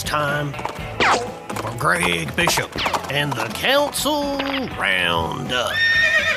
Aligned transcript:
it's 0.00 0.08
time 0.08 0.52
for 1.56 1.76
Greg 1.76 2.34
Bishop 2.36 2.70
and 3.12 3.32
the 3.32 3.46
Council 3.46 4.36
Roundup. 4.78 5.72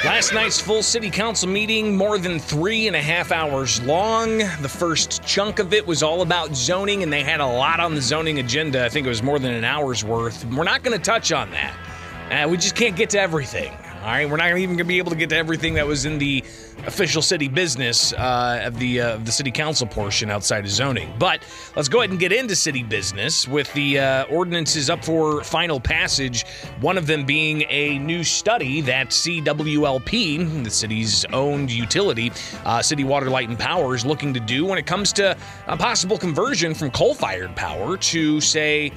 Last 0.04 0.34
night's 0.34 0.60
full 0.60 0.81
city 0.81 1.12
council 1.12 1.47
meeting, 1.47 1.96
more 1.96 2.18
than 2.18 2.39
three 2.39 2.88
and 2.88 2.96
a 2.96 3.02
half 3.02 3.32
hours 3.32 3.79
long. 3.84 4.39
The 4.39 4.70
first 4.70 5.24
chunk 5.24 5.60
of 5.60 5.76
it 5.76 5.85
was 5.85 6.02
all 6.02 6.24
about 6.24 6.56
zoning, 6.56 7.03
and 7.03 7.13
they 7.13 7.21
had 7.21 7.39
a 7.39 7.46
lot 7.46 7.79
on 7.79 7.94
the 7.94 8.02
zoning 8.02 8.39
agenda. 8.39 8.84
I 8.84 8.89
think 8.89 9.06
it 9.06 9.10
was 9.10 9.21
more 9.21 9.38
than 9.38 9.53
an 9.53 9.63
hour's 9.63 10.03
worth. 10.03 10.43
We're 10.46 10.63
not 10.63 10.81
going 10.81 10.98
to 10.98 11.03
touch 11.03 11.31
on 11.31 11.52
that. 11.52 11.75
Uh, 12.31 12.49
we 12.49 12.57
just 12.57 12.75
can't 12.75 12.96
get 12.96 13.12
to 13.12 13.20
everything. 13.20 13.71
All 14.02 14.08
right, 14.08 14.28
we're 14.28 14.38
not 14.38 14.47
even 14.58 14.70
going 14.70 14.78
to 14.79 14.83
be 14.83 14.97
able 14.97 15.12
to 15.12 15.15
get 15.15 15.29
to 15.29 15.38
everything 15.38 15.76
that 15.76 15.86
was 15.86 16.05
in 16.05 16.17
the 16.17 16.44
official 16.88 17.22
city 17.22 17.48
business 17.48 18.13
uh, 18.13 18.63
of 18.63 18.80
the 18.80 18.99
uh, 18.99 19.17
the 19.17 19.31
city 19.31 19.52
council 19.52 19.85
portion 19.85 20.31
outside 20.31 20.63
of 20.66 20.72
zoning. 20.72 21.13
But 21.20 21.44
let's 21.75 21.88
go 21.88 21.99
ahead 21.99 22.09
and 22.09 22.20
get 22.20 22.31
into 22.31 22.55
city 22.55 22.81
business 22.81 23.48
with 23.48 23.72
the 23.73 23.99
uh, 23.99 24.23
ordinances 24.25 24.89
up 24.89 25.05
for 25.05 25.44
final 25.44 25.80
passage. 25.80 26.48
One 26.80 26.98
of 26.98 27.05
them 27.05 27.27
being 27.27 27.63
a 27.70 27.99
new 27.99 28.23
study 28.23 28.81
that 28.81 29.09
CWLP, 29.09 30.63
the 30.63 30.72
city's 30.72 31.23
owned 31.25 31.70
utility, 31.70 32.31
uh, 32.66 32.81
City 32.81 33.03
Water, 33.03 33.30
Light, 33.30 33.49
and 33.49 33.59
Power, 33.59 33.94
is 33.94 34.03
looking 34.03 34.33
to 34.33 34.39
do 34.39 34.66
when 34.66 34.80
it 34.80 34.88
comes 34.88 35.13
to 35.13 35.38
a 35.67 35.77
possible 35.77 36.17
conversion 36.17 36.73
from 36.73 36.89
coal-fired 36.89 37.55
power 37.55 37.97
to 37.97 38.41
say 38.41 38.91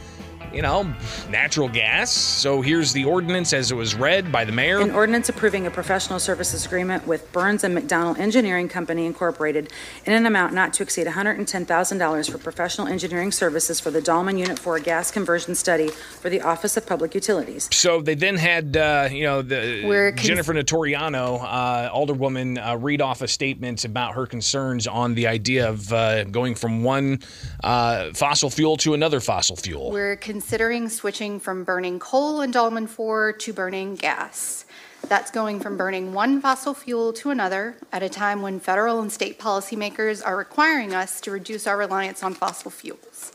you 0.55 0.63
know, 0.63 0.95
natural 1.31 1.69
gas. 1.69 2.13
So 2.13 2.61
here's 2.63 2.93
the 2.93 3.05
ordinance 3.05 3.53
as 3.53 3.71
it 3.73 3.75
was 3.75 3.95
read 3.95 4.31
by 4.31 4.45
the 4.45 4.53
mayor. 4.53 4.81
An 4.81 4.91
ordinance 4.91 5.29
approving 5.29 5.67
a 5.67 5.71
professional 5.71 6.19
services 6.19 6.65
agreement 6.65 7.07
with 7.07 7.31
Burns 7.33 7.65
and 7.65 7.77
McDonnell 7.77 8.19
Engineering 8.19 8.69
Company 8.69 9.07
Incorporated 9.07 9.73
in 10.07 10.13
an 10.13 10.27
amount 10.27 10.53
not 10.55 10.73
to 10.75 10.83
exceed 10.83 11.07
$110,000 11.07 12.31
for 12.31 12.39
professional 12.39 12.87
engineering 12.87 13.33
services 13.33 13.81
for 13.81 13.91
the 13.91 14.01
Dallman 14.01 14.39
Unit 14.39 14.59
4 14.59 14.79
gas 14.81 15.11
conversion 15.11 15.55
study 15.55 15.89
for 15.89 16.31
the 16.31 16.41
Office 16.41 16.77
of 16.77 16.87
Public 16.87 17.15
Utilities. 17.15 17.69
So 17.73 18.01
they 18.01 18.15
then 18.15 18.37
had, 18.37 18.77
uh, 18.77 19.09
you 19.11 19.25
know, 19.25 19.43
the 19.43 19.85
We're 19.85 20.13
con- 20.13 20.25
Jennifer 20.25 20.55
Notariano, 20.55 21.41
uh, 21.43 21.91
alderwoman, 21.93 22.65
uh, 22.65 22.77
read 22.77 23.01
off 23.01 23.23
a 23.23 23.29
statement 23.29 23.85
about 23.85 24.15
her 24.15 24.27
concerns 24.27 24.87
on 24.87 25.15
the 25.15 25.27
idea 25.27 25.69
of 25.69 25.93
uh, 25.93 26.25
going 26.25 26.55
from 26.55 26.83
one 26.83 27.21
uh, 27.63 28.13
fossil 28.15 28.51
fuel 28.51 28.77
to 28.79 28.95
another 28.95 29.21
fossil 29.21 29.57
fuel. 29.57 29.91
We're 29.91 30.17
considering 30.45 30.91
switching 30.91 31.41
from 31.41 31.65
burning 31.65 31.99
coal 31.99 32.43
in 32.43 32.53
Dallman 32.53 32.87
4 32.87 33.33
to 33.33 33.53
burning 33.55 33.95
gas. 33.95 34.67
That's 35.09 35.31
going 35.31 35.59
from 35.59 35.79
burning 35.79 36.13
one 36.13 36.39
fossil 36.43 36.75
fuel 36.75 37.15
to 37.15 37.31
another 37.31 37.77
at 37.91 38.03
a 38.03 38.11
time 38.11 38.43
when 38.43 38.61
federal 38.61 39.01
and 39.01 39.11
state 39.11 39.39
policymakers 39.39 40.23
are 40.23 40.37
requiring 40.37 40.95
us 40.95 41.19
to 41.23 41.31
reduce 41.31 41.67
our 41.67 41.79
reliance 41.79 42.23
on 42.23 42.35
fossil 42.35 42.71
fuels. 42.71 43.33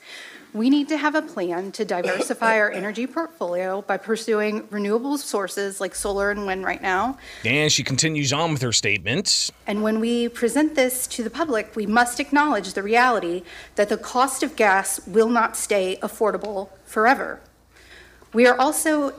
We 0.52 0.72
need 0.72 0.90
to 0.90 0.98
have 0.98 1.14
a 1.14 1.22
plan 1.22 1.72
to 1.74 1.86
diversify 1.86 2.58
our 2.58 2.72
energy 2.72 3.06
portfolio 3.06 3.84
by 3.84 3.98
pursuing 3.98 4.68
renewable 4.72 5.20
sources 5.20 5.80
like 5.80 5.94
solar 5.94 6.32
and 6.32 6.48
wind 6.48 6.66
right 6.66 6.82
now. 6.82 7.20
And 7.46 7.72
she 7.72 7.84
continues 7.84 8.34
on 8.34 8.54
with 8.54 8.64
her 8.64 8.72
statement. 8.72 9.52
And 9.68 9.84
when 9.84 10.00
we 10.00 10.28
present 10.28 10.74
this 10.74 11.06
to 11.08 11.24
the 11.24 11.30
public, 11.30 11.76
we 11.76 11.86
must 11.86 12.20
acknowledge 12.20 12.74
the 12.74 12.82
reality 12.82 13.44
that 13.76 13.90
the 13.90 13.98
cost 13.98 14.42
of 14.42 14.56
gas 14.56 15.06
will 15.06 15.30
not 15.30 15.56
stay 15.56 16.00
affordable 16.02 16.70
forever. 16.84 17.42
We 18.34 18.48
are 18.48 18.60
also 18.60 19.14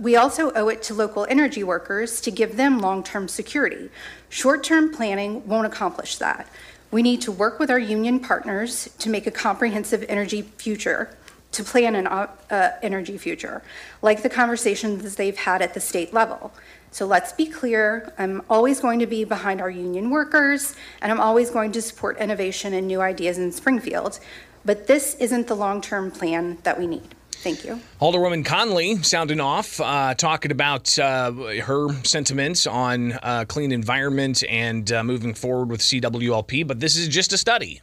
we 0.00 0.16
also 0.16 0.50
owe 0.52 0.68
it 0.68 0.82
to 0.82 0.94
local 0.94 1.24
energy 1.30 1.62
workers 1.62 2.20
to 2.22 2.32
give 2.32 2.56
them 2.56 2.80
long-term 2.80 3.28
security. 3.28 3.90
Short-term 4.28 4.92
planning 4.92 5.46
won't 5.46 5.66
accomplish 5.66 6.16
that. 6.16 6.48
We 6.90 7.02
need 7.02 7.20
to 7.22 7.32
work 7.32 7.58
with 7.58 7.70
our 7.70 7.78
union 7.78 8.20
partners 8.20 8.88
to 8.98 9.10
make 9.10 9.26
a 9.26 9.30
comprehensive 9.30 10.04
energy 10.08 10.42
future, 10.42 11.16
to 11.52 11.62
plan 11.62 11.94
an 11.94 12.06
uh, 12.06 12.28
uh, 12.50 12.70
energy 12.82 13.18
future, 13.18 13.62
like 14.00 14.22
the 14.22 14.30
conversations 14.30 15.16
they've 15.16 15.36
had 15.36 15.60
at 15.60 15.74
the 15.74 15.80
state 15.80 16.14
level. 16.14 16.52
So 16.90 17.04
let's 17.04 17.32
be 17.32 17.46
clear, 17.46 18.14
I'm 18.18 18.40
always 18.48 18.80
going 18.80 19.00
to 19.00 19.06
be 19.06 19.24
behind 19.24 19.60
our 19.60 19.68
union 19.68 20.08
workers, 20.08 20.74
and 21.02 21.12
I'm 21.12 21.20
always 21.20 21.50
going 21.50 21.72
to 21.72 21.82
support 21.82 22.18
innovation 22.18 22.72
and 22.72 22.86
new 22.86 23.02
ideas 23.02 23.36
in 23.36 23.52
Springfield. 23.52 24.18
But 24.64 24.86
this 24.86 25.14
isn't 25.16 25.46
the 25.46 25.56
long-term 25.56 26.12
plan 26.12 26.58
that 26.62 26.78
we 26.78 26.86
need. 26.86 27.14
Thank 27.40 27.64
you. 27.64 27.80
Alderwoman 28.00 28.44
Conley 28.44 28.96
sounding 29.02 29.38
off, 29.40 29.80
uh, 29.80 30.14
talking 30.14 30.50
about 30.50 30.98
uh, 30.98 31.30
her 31.62 31.88
sentiments 32.02 32.66
on 32.66 33.12
uh, 33.12 33.44
clean 33.46 33.70
environment 33.70 34.42
and 34.48 34.90
uh, 34.90 35.04
moving 35.04 35.34
forward 35.34 35.70
with 35.70 35.80
CWLP, 35.80 36.66
but 36.66 36.80
this 36.80 36.96
is 36.96 37.06
just 37.06 37.32
a 37.32 37.38
study. 37.38 37.80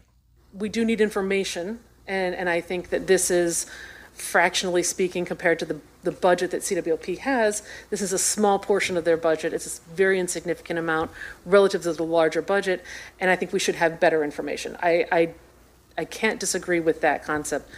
we 0.53 0.67
do 0.67 0.83
need 0.83 0.99
information, 0.99 1.79
and, 2.05 2.35
and 2.35 2.49
I 2.49 2.59
think 2.59 2.89
that 2.89 3.07
this 3.07 3.31
is, 3.31 3.65
fractionally 4.13 4.83
speaking, 4.83 5.25
compared 5.25 5.59
to 5.59 5.65
the, 5.65 5.79
the 6.03 6.11
budget 6.11 6.51
that 6.51 6.61
CWLP 6.61 7.19
has, 7.19 7.63
this 7.89 8.01
is 8.01 8.13
a 8.13 8.17
small 8.17 8.59
portion 8.59 8.95
of 8.97 9.03
their 9.03 9.17
budget. 9.17 9.53
It's 9.53 9.79
a 9.79 9.95
very 9.95 10.19
insignificant 10.19 10.79
amount 10.79 11.11
relative 11.45 11.83
to 11.83 11.93
the 11.93 12.03
larger 12.03 12.41
budget, 12.41 12.83
and 13.19 13.29
I 13.29 13.35
think 13.35 13.51
we 13.53 13.59
should 13.59 13.75
have 13.75 13.99
better 13.99 14.23
information. 14.23 14.77
I, 14.81 15.05
I, 15.11 15.33
I 15.97 16.05
can't 16.05 16.39
disagree 16.39 16.79
with 16.79 17.01
that 17.01 17.23
concept, 17.23 17.69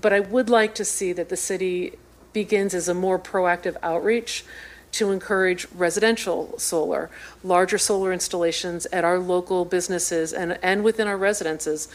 but 0.00 0.12
I 0.12 0.20
would 0.20 0.50
like 0.50 0.74
to 0.76 0.84
see 0.84 1.12
that 1.12 1.28
the 1.28 1.36
city 1.36 1.92
begins 2.32 2.74
as 2.74 2.88
a 2.88 2.94
more 2.94 3.18
proactive 3.18 3.76
outreach 3.82 4.44
to 4.92 5.10
encourage 5.10 5.66
residential 5.74 6.58
solar, 6.58 7.10
larger 7.44 7.78
solar 7.78 8.12
installations 8.12 8.86
at 8.86 9.04
our 9.04 9.18
local 9.18 9.64
businesses 9.64 10.32
and, 10.32 10.58
and 10.62 10.82
within 10.82 11.06
our 11.06 11.16
residences. 11.16 11.88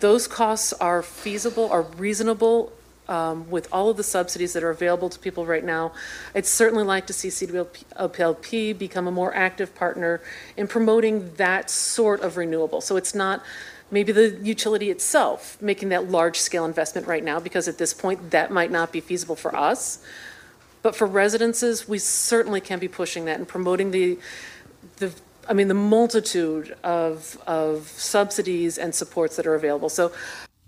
Those 0.00 0.28
costs 0.28 0.72
are 0.74 1.02
feasible, 1.02 1.70
are 1.70 1.82
reasonable 1.82 2.72
um, 3.08 3.50
with 3.50 3.68
all 3.72 3.88
of 3.88 3.96
the 3.96 4.02
subsidies 4.02 4.52
that 4.52 4.62
are 4.62 4.70
available 4.70 5.08
to 5.08 5.18
people 5.18 5.46
right 5.46 5.64
now. 5.64 5.92
I'd 6.34 6.46
certainly 6.46 6.84
like 6.84 7.06
to 7.06 7.12
see 7.12 7.28
CWLP 7.28 8.78
become 8.78 9.06
a 9.06 9.12
more 9.12 9.34
active 9.34 9.74
partner 9.74 10.20
in 10.56 10.66
promoting 10.66 11.34
that 11.36 11.70
sort 11.70 12.20
of 12.20 12.36
renewable. 12.36 12.80
So 12.80 12.96
it's 12.96 13.14
not 13.14 13.42
maybe 13.90 14.12
the 14.12 14.38
utility 14.42 14.90
itself 14.90 15.56
making 15.60 15.90
that 15.90 16.10
large 16.10 16.38
scale 16.38 16.64
investment 16.64 17.06
right 17.06 17.22
now, 17.22 17.38
because 17.40 17.68
at 17.68 17.78
this 17.78 17.94
point, 17.94 18.30
that 18.30 18.50
might 18.50 18.70
not 18.70 18.92
be 18.92 19.00
feasible 19.00 19.36
for 19.36 19.54
us. 19.54 19.98
But 20.82 20.94
for 20.94 21.06
residences, 21.06 21.88
we 21.88 21.98
certainly 21.98 22.60
can 22.60 22.78
be 22.78 22.88
pushing 22.88 23.24
that 23.24 23.38
and 23.38 23.48
promoting 23.48 23.90
the, 23.90 24.18
the, 24.96 25.12
I 25.48 25.52
mean, 25.52 25.68
the 25.68 25.74
multitude 25.74 26.76
of, 26.84 27.40
of 27.46 27.88
subsidies 27.88 28.78
and 28.78 28.94
supports 28.94 29.36
that 29.36 29.46
are 29.46 29.54
available. 29.54 29.88
So 29.88 30.12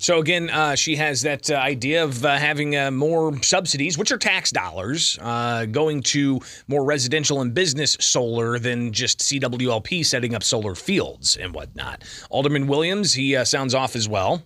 So 0.00 0.20
again, 0.20 0.48
uh, 0.48 0.76
she 0.76 0.94
has 0.94 1.22
that 1.22 1.50
uh, 1.50 1.54
idea 1.54 2.04
of 2.04 2.24
uh, 2.24 2.36
having 2.36 2.76
uh, 2.76 2.92
more 2.92 3.42
subsidies, 3.42 3.98
which 3.98 4.12
are 4.12 4.16
tax 4.16 4.52
dollars, 4.52 5.18
uh, 5.20 5.66
going 5.66 6.02
to 6.04 6.40
more 6.68 6.84
residential 6.84 7.40
and 7.40 7.52
business 7.52 7.96
solar 7.98 8.60
than 8.60 8.92
just 8.92 9.18
CWLP 9.18 10.06
setting 10.06 10.36
up 10.36 10.44
solar 10.44 10.76
fields 10.76 11.36
and 11.36 11.52
whatnot. 11.52 12.04
Alderman 12.30 12.68
Williams, 12.68 13.14
he 13.14 13.34
uh, 13.34 13.44
sounds 13.44 13.74
off 13.74 13.96
as 13.96 14.08
well. 14.08 14.44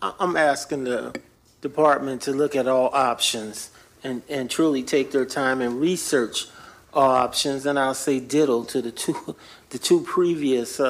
I'm 0.00 0.36
asking 0.36 0.84
the 0.84 1.14
department 1.60 2.22
to 2.22 2.32
look 2.32 2.56
at 2.56 2.66
all 2.66 2.88
options 2.94 3.70
and, 4.02 4.22
and 4.30 4.50
truly 4.50 4.82
take 4.82 5.10
their 5.10 5.26
time 5.26 5.60
and 5.60 5.78
research 5.78 6.46
all 6.94 7.10
options. 7.10 7.66
And 7.66 7.78
I'll 7.78 7.92
say 7.92 8.18
diddle 8.18 8.64
to 8.66 8.80
the 8.80 8.92
two, 8.92 9.36
the 9.70 9.78
two 9.78 10.00
previous, 10.00 10.80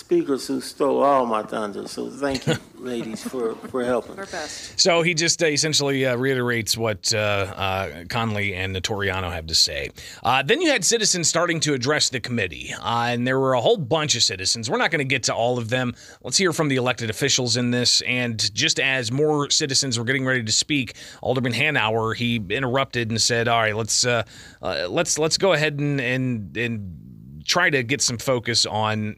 speakers 0.00 0.46
who 0.46 0.60
stole 0.60 1.02
all 1.02 1.26
my 1.26 1.42
thunder. 1.42 1.86
So 1.86 2.10
thank 2.10 2.46
you, 2.46 2.54
ladies, 2.78 3.22
for, 3.22 3.54
for 3.54 3.84
helping. 3.84 4.18
our 4.18 4.26
best. 4.26 4.80
So 4.80 5.02
he 5.02 5.14
just 5.14 5.42
uh, 5.42 5.46
essentially 5.46 6.06
uh, 6.06 6.16
reiterates 6.16 6.76
what 6.76 7.12
uh, 7.14 7.18
uh, 7.18 8.04
Conley 8.08 8.54
and 8.54 8.74
Notariano 8.74 9.30
have 9.30 9.46
to 9.46 9.54
say. 9.54 9.90
Uh, 10.24 10.42
then 10.42 10.60
you 10.60 10.70
had 10.70 10.84
citizens 10.84 11.28
starting 11.28 11.60
to 11.60 11.74
address 11.74 12.08
the 12.08 12.18
committee, 12.18 12.74
uh, 12.80 13.08
and 13.10 13.26
there 13.26 13.38
were 13.38 13.52
a 13.52 13.60
whole 13.60 13.76
bunch 13.76 14.16
of 14.16 14.22
citizens. 14.22 14.70
We're 14.70 14.78
not 14.78 14.90
going 14.90 15.00
to 15.00 15.04
get 15.04 15.22
to 15.24 15.34
all 15.34 15.58
of 15.58 15.68
them. 15.68 15.94
Let's 16.22 16.38
hear 16.38 16.52
from 16.52 16.68
the 16.68 16.76
elected 16.76 17.10
officials 17.10 17.56
in 17.56 17.70
this. 17.70 18.00
And 18.02 18.52
just 18.54 18.80
as 18.80 19.12
more 19.12 19.50
citizens 19.50 19.98
were 19.98 20.04
getting 20.04 20.24
ready 20.24 20.42
to 20.42 20.52
speak, 20.52 20.94
Alderman 21.22 21.52
Hanauer 21.52 22.16
he 22.16 22.36
interrupted 22.48 23.10
and 23.10 23.20
said, 23.20 23.48
"All 23.48 23.60
right, 23.60 23.76
let's 23.76 24.06
uh, 24.06 24.24
uh, 24.62 24.88
let's 24.88 25.18
let's 25.18 25.36
go 25.36 25.52
ahead 25.52 25.78
and 25.78 26.00
and 26.00 26.56
and 26.56 27.44
try 27.44 27.68
to 27.68 27.82
get 27.82 28.00
some 28.00 28.18
focus 28.18 28.64
on." 28.64 29.16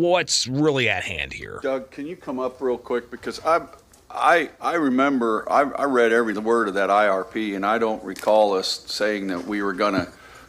What's 0.00 0.46
really 0.46 0.90
at 0.90 1.04
hand 1.04 1.32
here? 1.32 1.58
Doug, 1.62 1.90
can 1.90 2.06
you 2.06 2.16
come 2.16 2.38
up 2.38 2.60
real 2.60 2.76
quick? 2.76 3.10
Because 3.10 3.42
I, 3.46 3.62
I, 4.10 4.50
I 4.60 4.74
remember, 4.74 5.50
I, 5.50 5.62
I 5.62 5.84
read 5.84 6.12
every 6.12 6.34
word 6.34 6.68
of 6.68 6.74
that 6.74 6.90
IRP, 6.90 7.56
and 7.56 7.64
I 7.64 7.78
don't 7.78 8.02
recall 8.04 8.52
us 8.54 8.84
saying 8.86 9.28
that 9.28 9.44
we 9.46 9.62
were 9.62 9.72
going 9.72 9.94
to 9.94 10.06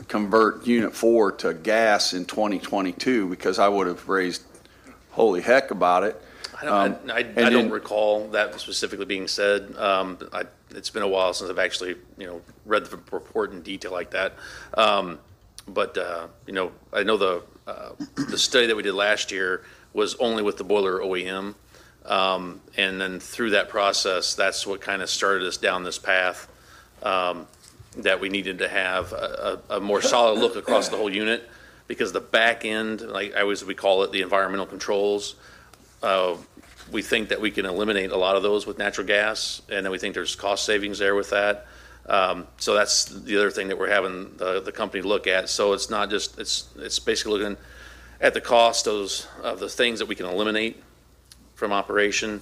convert 0.09 0.67
Unit 0.67 0.93
4 0.93 1.31
to 1.33 1.53
gas 1.53 2.13
in 2.13 2.25
2022, 2.25 3.29
because 3.29 3.57
I 3.57 3.69
would 3.69 3.87
have 3.87 4.09
raised 4.09 4.43
holy 5.11 5.41
heck 5.41 5.71
about 5.71 6.03
it. 6.03 6.21
I 6.61 6.65
don't, 6.65 7.09
I, 7.09 7.13
I, 7.13 7.19
Um, 7.21 7.27
I 7.37 7.49
don't 7.49 7.53
then- 7.53 7.69
recall 7.71 8.27
that 8.29 8.59
specifically 8.59 9.05
being 9.05 9.29
said. 9.29 9.73
Um, 9.77 10.17
I, 10.33 10.43
it's 10.71 10.89
been 10.89 11.03
a 11.03 11.07
while 11.07 11.33
since 11.33 11.49
I've 11.49 11.57
actually, 11.59 11.95
you 12.17 12.27
know, 12.27 12.41
read 12.65 12.83
the 12.85 12.97
report 13.11 13.53
in 13.53 13.61
detail 13.61 13.93
like 13.93 14.11
that. 14.11 14.33
Um, 14.73 15.19
but, 15.69 15.97
uh, 15.97 16.27
you 16.45 16.53
know, 16.53 16.71
I 16.91 17.03
know 17.03 17.15
the, 17.15 17.43
uh, 17.67 17.89
the 18.15 18.37
study 18.37 18.67
that 18.67 18.75
we 18.75 18.83
did 18.83 18.93
last 18.93 19.31
year 19.31 19.63
was 19.93 20.15
only 20.15 20.41
with 20.41 20.57
the 20.57 20.63
boiler 20.63 20.99
OEM. 20.99 21.53
Um, 22.05 22.61
and 22.77 22.99
then 23.01 23.19
through 23.19 23.51
that 23.51 23.67
process, 23.67 24.33
that's 24.33 24.65
what 24.65 24.79
kind 24.79 25.01
of 25.01 25.09
started 25.09 25.45
us 25.45 25.57
down 25.57 25.83
this 25.83 25.99
path 25.99 26.47
um, 27.03 27.47
that 27.97 28.21
we 28.21 28.29
needed 28.29 28.59
to 28.59 28.69
have 28.69 29.11
a, 29.11 29.59
a, 29.69 29.77
a 29.77 29.79
more 29.81 30.01
solid 30.01 30.39
look 30.39 30.55
across 30.55 30.87
the 30.87 30.95
whole 30.95 31.13
unit 31.13 31.49
because 31.87 32.13
the 32.13 32.21
back 32.21 32.63
end, 32.63 33.01
like 33.01 33.35
I 33.35 33.41
always 33.41 33.63
we 33.63 33.75
call 33.75 34.03
it, 34.03 34.11
the 34.11 34.21
environmental 34.21 34.65
controls. 34.65 35.35
Uh, 36.01 36.37
we 36.91 37.01
think 37.01 37.29
that 37.29 37.41
we 37.41 37.51
can 37.51 37.65
eliminate 37.65 38.11
a 38.11 38.17
lot 38.17 38.37
of 38.37 38.43
those 38.43 38.65
with 38.65 38.77
natural 38.77 39.05
gas, 39.05 39.61
and 39.69 39.85
then 39.85 39.91
we 39.91 39.97
think 39.97 40.13
there's 40.13 40.35
cost 40.35 40.65
savings 40.65 40.99
there 40.99 41.15
with 41.15 41.31
that. 41.31 41.67
Um, 42.07 42.47
so 42.57 42.73
that's 42.73 43.05
the 43.05 43.37
other 43.37 43.51
thing 43.51 43.67
that 43.67 43.77
we're 43.77 43.89
having 43.89 44.31
the, 44.37 44.61
the 44.61 44.71
company 44.71 45.03
look 45.03 45.27
at. 45.27 45.49
So 45.49 45.73
it's 45.73 45.89
not 45.89 46.09
just 46.09 46.39
it's 46.39 46.69
it's 46.77 46.99
basically 46.99 47.39
looking 47.39 47.57
at 48.21 48.33
the 48.33 48.41
cost 48.41 48.87
of 48.87 49.11
of 49.43 49.59
the 49.59 49.69
things 49.69 49.99
that 49.99 50.07
we 50.07 50.15
can 50.15 50.25
eliminate 50.25 50.81
from 51.55 51.73
operation. 51.73 52.41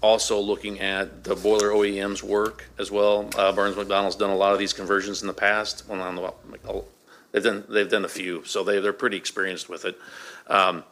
Also 0.00 0.38
looking 0.40 0.80
at 0.80 1.24
the 1.24 1.36
boiler 1.36 1.70
OEM's 1.70 2.24
work 2.24 2.68
as 2.78 2.90
well. 2.90 3.30
Uh, 3.36 3.52
Burns 3.52 3.76
McDonnell's 3.76 4.16
done 4.16 4.30
a 4.30 4.36
lot 4.36 4.52
of 4.52 4.58
these 4.58 4.72
conversions 4.72 5.22
in 5.22 5.28
the 5.28 5.34
past. 5.34 5.84
Well, 5.88 6.00
on 6.00 6.16
the, 6.16 6.84
they've 7.30 7.42
done 7.42 7.64
they've 7.68 7.90
done 7.90 8.04
a 8.04 8.08
few, 8.08 8.44
so 8.44 8.62
they 8.62 8.80
they're 8.80 8.92
pretty 8.92 9.16
experienced 9.16 9.68
with 9.68 9.84
it. 9.84 9.98
Um, 10.46 10.84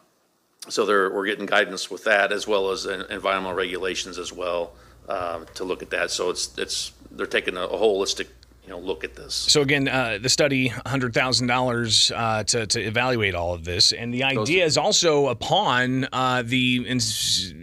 so 0.69 0.85
we're 0.85 1.25
getting 1.25 1.45
guidance 1.45 1.89
with 1.89 2.03
that 2.03 2.31
as 2.31 2.47
well 2.47 2.69
as 2.69 2.85
en- 2.85 3.05
environmental 3.09 3.55
regulations 3.55 4.19
as 4.19 4.31
well 4.31 4.73
uh, 5.07 5.45
to 5.55 5.63
look 5.63 5.81
at 5.81 5.89
that. 5.91 6.11
So 6.11 6.29
it's 6.29 6.57
it's 6.57 6.91
they're 7.11 7.25
taking 7.25 7.57
a, 7.57 7.67
holistic 7.67 8.27
you 8.63 8.69
know 8.69 8.79
look 8.79 9.03
at 9.03 9.15
this. 9.15 9.33
So 9.33 9.61
again, 9.61 9.87
uh, 9.87 10.19
the 10.21 10.29
study, 10.29 10.67
hundred 10.67 11.13
thousand 11.13 11.49
uh, 11.49 11.53
dollars 11.53 12.07
to 12.07 12.65
to 12.67 12.81
evaluate 12.81 13.35
all 13.35 13.53
of 13.53 13.65
this, 13.65 13.91
and 13.91 14.13
the 14.13 14.23
idea 14.23 14.65
is 14.65 14.77
also 14.77 15.27
upon 15.27 16.07
uh, 16.11 16.43
the. 16.45 16.85
ins- 16.87 17.53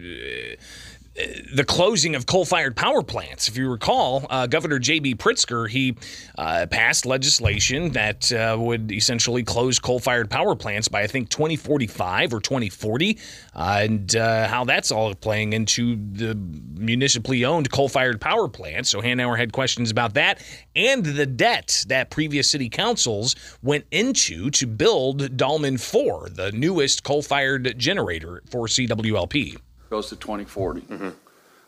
the 1.53 1.65
closing 1.65 2.15
of 2.15 2.27
coal-fired 2.27 2.77
power 2.77 3.03
plants. 3.03 3.49
If 3.49 3.57
you 3.57 3.71
recall, 3.71 4.27
uh, 4.31 4.47
Governor 4.47 4.79
J.B. 4.79 5.17
Pritzker 5.17 5.69
he 5.69 5.97
uh, 6.37 6.67
passed 6.71 7.07
legislation 7.07 7.91
that 7.93 8.31
uh, 8.33 8.57
would 8.59 8.93
essentially 8.93 9.43
close 9.43 9.79
coal-fired 9.79 10.31
power 10.31 10.55
plants 10.55 10.89
by 10.89 11.03
I 11.03 11.07
think 11.07 11.29
2045 11.31 12.35
or 12.35 12.41
2040, 12.41 13.19
uh, 13.55 13.79
and 13.81 14.17
uh, 14.17 14.49
how 14.49 14.65
that's 14.65 14.91
all 14.91 15.15
playing 15.15 15.53
into 15.53 15.97
the 16.13 16.35
municipally 16.35 17.45
owned 17.45 17.71
coal-fired 17.73 18.21
power 18.21 18.49
plants. 18.49 18.91
So 18.91 19.01
Hanauer 19.01 19.37
had 19.39 19.53
questions 19.53 19.91
about 19.91 20.15
that 20.15 20.43
and 20.77 21.05
the 21.05 21.27
debt 21.27 21.85
that 21.89 22.11
previous 22.11 22.49
city 22.49 22.69
councils 22.69 23.35
went 23.63 23.85
into 23.91 24.51
to 24.51 24.67
build 24.67 25.37
Dallman 25.37 25.81
4, 25.81 26.31
the 26.31 26.53
newest 26.53 27.03
coal-fired 27.03 27.79
generator 27.79 28.43
for 28.51 28.67
CWLP. 28.67 29.59
Goes 29.91 30.09
to 30.09 30.17
2040. 30.17 31.13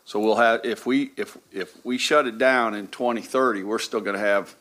So 0.05 0.19
we'll 0.19 0.35
have, 0.37 0.61
if 0.65 0.85
we, 0.85 1.11
if, 1.15 1.37
if 1.51 1.83
we 1.85 1.97
shut 1.97 2.27
it 2.27 2.37
down 2.37 2.73
in 2.73 2.87
2030, 2.87 3.63
we're 3.63 3.79
still 3.79 4.01
going 4.01 4.15
to 4.15 4.19
have 4.19 4.55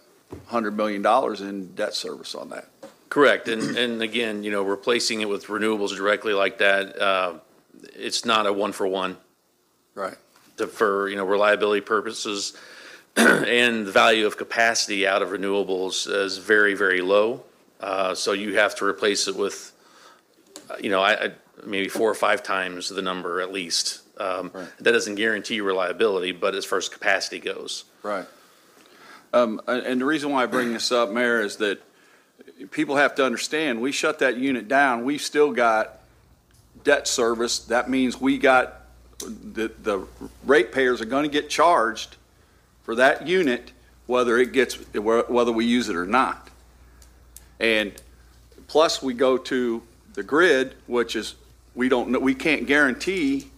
$100 0.50 0.74
million 0.74 1.04
in 1.42 1.74
debt 1.74 1.94
service 1.94 2.34
on 2.34 2.50
that. 2.50 2.68
Correct, 3.08 3.48
and 3.48 3.76
and 3.76 4.02
again, 4.02 4.44
you 4.44 4.52
know, 4.52 4.62
replacing 4.62 5.20
it 5.20 5.28
with 5.28 5.46
renewables 5.46 5.96
directly 5.96 6.32
like 6.32 6.58
that, 6.58 6.96
uh, 6.96 7.34
it's 7.96 8.24
not 8.24 8.46
a 8.46 8.52
one 8.52 8.70
for 8.70 8.86
one. 8.86 9.16
Right. 9.96 10.14
to, 10.58 10.68
for, 10.68 11.08
you 11.08 11.16
know, 11.16 11.24
reliability 11.24 11.80
purposes. 11.80 12.56
And 13.16 13.86
the 13.86 13.92
value 13.92 14.24
of 14.26 14.36
capacity 14.36 15.04
out 15.06 15.20
of 15.20 15.30
renewables 15.30 16.08
is 16.08 16.38
very, 16.38 16.74
very 16.74 17.00
low. 17.00 17.42
Uh, 17.80 18.14
so 18.14 18.32
you 18.32 18.54
have 18.54 18.76
to 18.76 18.84
replace 18.84 19.26
it 19.26 19.34
with, 19.34 19.72
uh, 20.70 20.76
you 20.80 20.90
know, 20.90 21.00
I, 21.02 21.24
I, 21.24 21.32
maybe 21.64 21.88
four 21.88 22.10
or 22.10 22.14
five 22.14 22.42
times 22.42 22.88
the 22.88 23.02
number 23.02 23.40
at 23.40 23.52
least. 23.52 24.00
Um, 24.18 24.50
Right. 24.52 24.68
that 24.80 24.92
doesn't 24.92 25.14
guarantee 25.14 25.60
reliability, 25.60 26.32
but 26.32 26.54
as 26.54 26.64
far 26.64 26.78
as 26.78 26.88
capacity 26.88 27.38
goes. 27.38 27.84
Right. 28.02 28.26
Um, 29.32 29.60
and, 29.66 29.86
and 29.86 30.00
the 30.00 30.04
reason 30.04 30.30
why 30.30 30.42
I 30.42 30.46
bring 30.46 30.72
this 30.72 30.92
up, 30.92 31.10
Mayor, 31.10 31.40
is 31.40 31.56
that 31.56 31.80
people 32.70 32.96
have 32.96 33.14
to 33.14 33.24
understand, 33.24 33.80
we 33.80 33.92
shut 33.92 34.18
that 34.18 34.36
unit 34.36 34.68
down, 34.68 35.04
we've 35.04 35.22
still 35.22 35.52
got 35.52 36.00
debt 36.84 37.08
service. 37.08 37.60
That 37.60 37.88
means 37.88 38.20
we 38.20 38.36
got, 38.38 38.82
the, 39.18 39.70
the 39.82 40.06
ratepayers 40.44 41.00
are 41.00 41.06
gonna 41.06 41.28
get 41.28 41.48
charged 41.48 42.16
for 42.82 42.94
that 42.96 43.26
unit, 43.26 43.72
whether 44.06 44.36
it 44.38 44.52
gets, 44.52 44.74
whether 44.94 45.52
we 45.52 45.64
use 45.64 45.88
it 45.88 45.96
or 45.96 46.06
not. 46.06 46.48
And 47.58 47.92
plus, 48.66 49.02
we 49.02 49.14
go 49.14 49.36
to 49.38 49.82
the 50.14 50.22
grid, 50.22 50.74
which 50.86 51.14
is, 51.16 51.36
we 51.80 51.88
don't 51.88 52.10
know, 52.10 52.20
we 52.20 52.34
can't 52.34 52.66
guarantee 52.66 53.48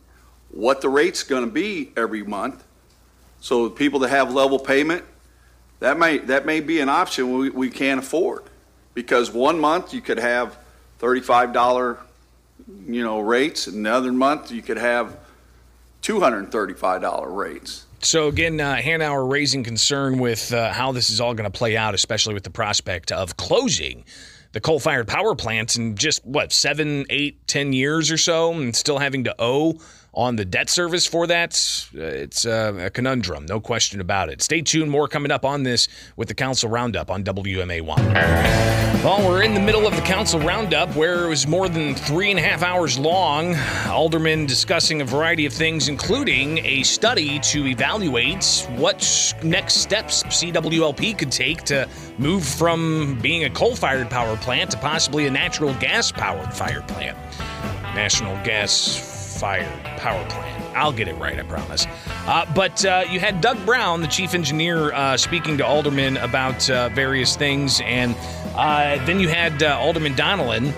what 0.51 0.81
the 0.81 0.89
rate's 0.89 1.25
gonna 1.25 1.55
be 1.65 1.93
every 1.97 2.23
month. 2.23 2.63
So 3.41 3.69
people 3.69 3.99
that 4.01 4.11
have 4.11 4.33
level 4.33 4.59
payment, 4.59 5.05
that 5.81 5.99
may, 5.99 6.19
that 6.19 6.47
may 6.47 6.61
be 6.61 6.79
an 6.81 6.89
option 6.89 7.37
we, 7.37 7.51
we 7.51 7.69
can't 7.69 7.99
afford. 7.99 8.45
Because 8.95 9.33
one 9.33 9.59
month 9.59 9.93
you 9.93 10.01
could 10.01 10.19
have 10.19 10.57
thirty-five 10.99 11.53
dollar, 11.53 11.99
you 12.87 13.03
know, 13.03 13.21
rates, 13.21 13.67
and 13.67 13.87
the 13.87 13.91
other 13.91 14.13
month 14.13 14.53
you 14.53 14.63
could 14.63 14.77
have 14.77 15.17
two 16.03 16.21
hundred 16.21 16.53
thirty-five 16.53 17.01
dollar 17.01 17.31
rates. 17.31 17.87
So 18.01 18.29
again, 18.29 18.61
uh, 18.61 18.77
Hanauer 18.77 19.27
raising 19.27 19.65
concern 19.65 20.19
with 20.19 20.53
uh, 20.53 20.73
how 20.73 20.93
this 20.93 21.09
is 21.09 21.21
all 21.21 21.35
going 21.35 21.51
to 21.51 21.59
play 21.59 21.75
out, 21.75 21.95
especially 21.95 22.35
with 22.35 22.45
the 22.45 22.51
prospect 22.51 23.11
of 23.11 23.37
closing 23.37 24.05
the 24.53 24.61
coal-fired 24.61 25.09
power 25.09 25.35
plants 25.35 25.77
in 25.77 25.97
just 25.97 26.25
what 26.25 26.53
seven, 26.53 27.05
eight, 27.11 27.47
ten 27.47 27.73
years 27.73 28.11
or 28.11 28.19
so, 28.19 28.53
and 28.53 28.75
still 28.75 28.99
having 28.99 29.25
to 29.25 29.35
owe 29.39 29.79
on 30.15 30.37
the 30.37 30.45
debt 30.45 30.69
service 30.69 31.07
for 31.07 31.27
that. 31.27 31.55
Uh, 31.97 32.03
it's 32.03 32.45
uh, 32.45 32.75
a 32.79 32.91
conundrum, 32.91 33.47
no 33.47 33.61
question 33.61 34.01
about 34.01 34.29
it. 34.29 34.43
Stay 34.43 34.61
tuned, 34.61 34.91
more 34.91 35.09
coming 35.09 35.31
up 35.31 35.45
on 35.45 35.63
this 35.63 35.89
with 36.17 36.29
the 36.29 36.35
Council 36.35 36.69
Roundup 36.69 37.11
on 37.11 37.25
WMAY. 37.25 37.83
Well, 39.03 39.29
we're 39.29 39.43
in 39.43 39.53
the 39.53 39.61
middle 39.61 39.85
of 39.85 39.97
the 39.97 40.03
council 40.03 40.39
roundup 40.39 40.95
where 40.95 41.25
it 41.25 41.29
was 41.29 41.45
more 41.49 41.69
than 41.69 41.93
three 41.93 42.31
and 42.31 42.39
a 42.39 42.43
half 42.43 42.63
hours 42.63 42.97
long. 42.97 43.57
Aldermen 43.89 44.47
discussing 44.47 45.01
a 45.01 45.05
variety 45.05 45.45
of 45.45 45.53
things, 45.53 45.89
including 45.89 46.59
a 46.59 46.85
study 46.85 47.41
to 47.41 47.67
evaluate 47.67 48.65
what 48.77 49.35
next 49.43 49.79
steps 49.79 50.23
CWLP 50.23 51.19
could 51.19 51.33
take 51.33 51.65
to 51.65 51.89
move 52.17 52.45
from 52.45 53.19
being 53.21 53.43
a 53.43 53.51
coal 53.51 53.75
fired 53.75 54.09
power 54.09 54.37
plant 54.37 54.71
to 54.71 54.77
possibly 54.77 55.27
a 55.27 55.31
natural 55.33 55.75
gas 55.81 56.13
powered 56.13 56.55
fire 56.55 56.83
plant. 56.83 57.19
National 57.97 58.37
Gas 58.45 59.22
Power 59.43 60.25
Plant. 60.29 60.77
I'll 60.77 60.93
get 60.93 61.09
it 61.09 61.15
right, 61.15 61.39
I 61.39 61.43
promise. 61.43 61.87
Uh, 62.27 62.47
but 62.55 62.85
uh, 62.85 63.05
you 63.11 63.21
had 63.21 63.41
Doug 63.41 63.65
Brown, 63.67 64.01
the 64.01 64.07
chief 64.07 64.35
engineer, 64.35 64.93
uh, 64.93 65.17
speaking 65.17 65.59
to 65.59 65.67
aldermen 65.67 66.17
about 66.19 66.69
uh, 66.71 66.89
various 66.91 67.37
things, 67.37 67.81
and 67.85 68.15
uh, 68.55 69.05
then 69.05 69.21
you 69.21 69.29
had 69.29 69.63
uh, 69.63 69.79
Alderman 69.79 70.15
Donelan. 70.15 70.73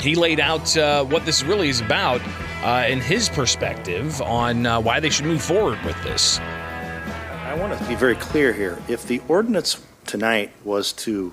He 0.00 0.14
laid 0.14 0.40
out 0.40 0.68
what 1.08 1.24
this 1.24 1.42
really 1.42 1.70
is 1.70 1.80
about 1.80 2.20
in 2.88 3.00
his 3.00 3.30
perspective 3.30 4.20
on 4.20 4.64
why 4.84 5.00
they 5.00 5.08
should 5.08 5.24
move 5.24 5.42
forward 5.42 5.82
with 5.84 6.00
this. 6.04 6.38
I 6.38 7.54
want 7.58 7.78
to 7.78 7.88
be 7.88 7.94
very 7.94 8.16
clear 8.16 8.52
here. 8.52 8.78
If 8.88 9.06
the 9.06 9.22
ordinance 9.28 9.82
tonight 10.04 10.52
was 10.64 10.92
to 10.92 11.32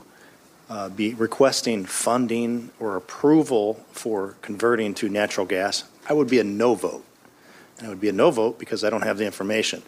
uh, 0.70 0.90
be 0.90 1.14
requesting 1.14 1.86
funding 1.86 2.72
or 2.80 2.96
approval 2.96 3.86
for 3.92 4.36
converting 4.42 4.94
to 4.96 5.10
natural 5.10 5.46
gas, 5.46 5.84
I 6.08 6.14
would 6.14 6.30
be 6.30 6.40
a 6.40 6.44
no 6.44 6.76
vote. 6.76 7.06
And 7.78 7.88
it 7.88 7.90
would 7.90 8.02
be 8.02 8.10
a 8.10 8.14
no 8.14 8.32
vote 8.32 8.60
because 8.60 8.84
I 8.84 8.90
don't 8.90 9.04
have 9.04 9.18
the 9.18 9.26
information. 9.26 9.84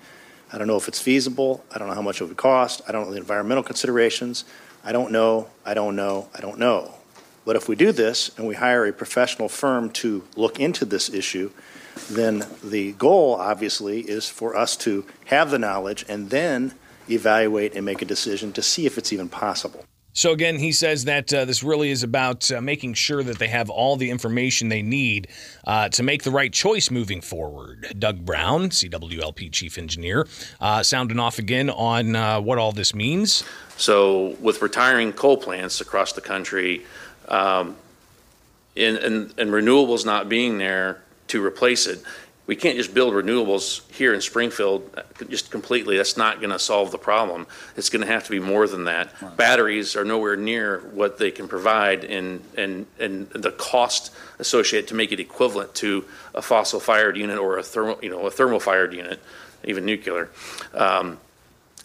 I 0.52 0.58
don't 0.58 0.68
know 0.68 0.78
if 0.78 0.88
it's 0.88 1.02
feasible. 1.02 1.64
I 1.74 1.78
don't 1.78 1.88
know 1.88 1.94
how 1.94 2.02
much 2.02 2.22
it 2.22 2.26
would 2.26 2.38
cost. 2.38 2.82
I 2.88 2.92
don't 2.92 3.06
know 3.06 3.12
the 3.12 3.18
environmental 3.18 3.64
considerations. 3.64 4.46
I 4.84 4.92
don't 4.92 5.12
know. 5.12 5.50
I 5.66 5.74
don't 5.74 5.96
know. 5.96 6.30
I 6.34 6.42
don't 6.42 6.60
know. 6.60 6.94
But 7.46 7.56
if 7.56 7.68
we 7.70 7.76
do 7.76 7.92
this 7.92 8.32
and 8.38 8.48
we 8.48 8.56
hire 8.56 8.86
a 8.86 8.94
professional 8.94 9.50
firm 9.50 9.90
to 9.92 10.24
look 10.36 10.60
into 10.60 10.86
this 10.86 11.10
issue, 11.10 11.52
then 12.10 12.46
the 12.64 12.94
goal, 12.94 13.36
obviously, 13.36 14.02
is 14.02 14.28
for 14.28 14.56
us 14.56 14.76
to 14.78 15.06
have 15.26 15.52
the 15.52 15.60
knowledge 15.60 16.06
and 16.10 16.30
then 16.30 16.74
evaluate 17.10 17.76
and 17.76 17.86
make 17.86 18.02
a 18.02 18.06
decision 18.06 18.52
to 18.54 18.62
see 18.62 18.86
if 18.86 18.98
it's 18.98 19.14
even 19.14 19.30
possible. 19.30 19.86
So 20.16 20.32
again, 20.32 20.60
he 20.60 20.72
says 20.72 21.04
that 21.06 21.34
uh, 21.34 21.44
this 21.44 21.62
really 21.62 21.92
is 21.92 22.02
about 22.02 22.50
uh, 22.50 22.62
making 22.62 22.94
sure 22.94 23.22
that 23.22 23.38
they 23.38 23.50
have 23.50 23.70
all 23.70 23.98
the 23.98 24.10
information 24.10 24.70
they 24.70 24.82
need 24.82 25.28
uh, 25.68 25.90
to 25.90 26.04
make 26.04 26.24
the 26.24 26.32
right 26.32 26.54
choice 26.54 26.90
moving 26.90 27.20
forward. 27.20 27.94
Doug 28.00 28.24
Brown, 28.24 28.70
CWLP 28.70 29.52
chief 29.52 29.78
engineer, 29.78 30.26
uh, 30.62 30.84
sounding 30.84 31.20
off 31.20 31.38
again 31.38 31.70
on 31.70 32.16
uh, 32.16 32.40
what 32.40 32.58
all 32.58 32.72
this 32.72 32.96
means. 32.96 33.44
So 33.76 34.38
with 34.40 34.62
retiring 34.62 35.12
coal 35.12 35.36
plants 35.36 35.82
across 35.82 36.14
the 36.14 36.22
country, 36.22 36.86
um, 37.28 37.76
and, 38.78 38.98
and, 38.98 39.34
and 39.38 39.50
renewables 39.52 40.06
not 40.06 40.30
being 40.30 40.60
there 40.60 41.02
to 41.28 41.44
replace 41.44 41.88
it, 41.88 42.02
we 42.48 42.56
can't 42.56 42.78
just 42.78 42.94
build 42.94 43.14
renewables 43.14 43.90
here 43.92 44.14
in 44.14 44.22
Springfield 44.22 44.88
uh, 44.96 45.02
just 45.30 45.50
completely. 45.50 45.98
That's 45.98 46.16
not 46.16 46.40
going 46.40 46.52
to 46.52 46.60
solve 46.60 46.92
the 46.92 46.98
problem. 46.98 47.48
It's 47.76 47.90
going 47.90 48.06
to 48.06 48.12
have 48.12 48.24
to 48.26 48.32
be 48.32 48.40
more 48.40 48.68
than 48.68 48.84
that. 48.84 49.36
Batteries 49.36 49.96
are 49.96 50.06
nowhere 50.06 50.36
near 50.36 50.82
what 50.94 51.18
they 51.18 51.32
can 51.32 51.48
provide 51.48 52.04
and, 52.04 52.44
and, 52.56 52.86
and 53.00 53.30
the 53.30 53.52
cost 53.52 54.14
associated 54.38 54.88
to 54.90 54.96
make 54.96 55.12
it 55.12 55.20
equivalent 55.20 55.74
to 55.76 56.06
a 56.36 56.42
fossil 56.42 56.80
fired 56.80 57.18
unit 57.18 57.40
or 57.40 57.58
a 57.58 57.64
thermal, 57.64 57.98
you 58.02 58.10
know, 58.10 58.28
a 58.28 58.32
thermal 58.32 58.60
fired 58.60 58.94
unit, 58.94 59.20
even 59.64 59.84
nuclear. 59.86 60.30
Um, 60.74 61.18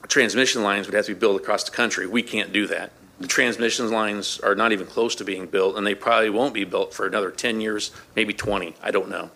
transmission 0.08 0.62
lines 0.62 0.86
would 0.86 0.94
have 0.94 1.06
to 1.06 1.14
be 1.14 1.18
built 1.18 1.40
across 1.40 1.64
the 1.64 1.70
country. 1.70 2.06
We 2.06 2.22
can't 2.22 2.52
do 2.52 2.66
that. 2.66 2.92
The 3.18 3.26
transmission 3.26 3.90
lines 3.90 4.40
are 4.40 4.54
not 4.54 4.72
even 4.72 4.86
close 4.86 5.14
to 5.16 5.24
being 5.24 5.46
built, 5.46 5.76
and 5.76 5.86
they 5.86 5.94
probably 5.94 6.30
won't 6.30 6.54
be 6.54 6.64
built 6.64 6.94
for 6.94 7.06
another 7.06 7.30
10 7.30 7.60
years, 7.60 7.90
maybe 8.16 8.32
20. 8.32 8.74
I 8.82 8.90
don't 8.90 9.10
know. 9.10 9.30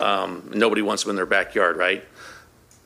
Um, 0.00 0.50
nobody 0.54 0.82
wants 0.82 1.02
them 1.02 1.10
in 1.10 1.16
their 1.16 1.26
backyard, 1.26 1.76
right? 1.76 2.04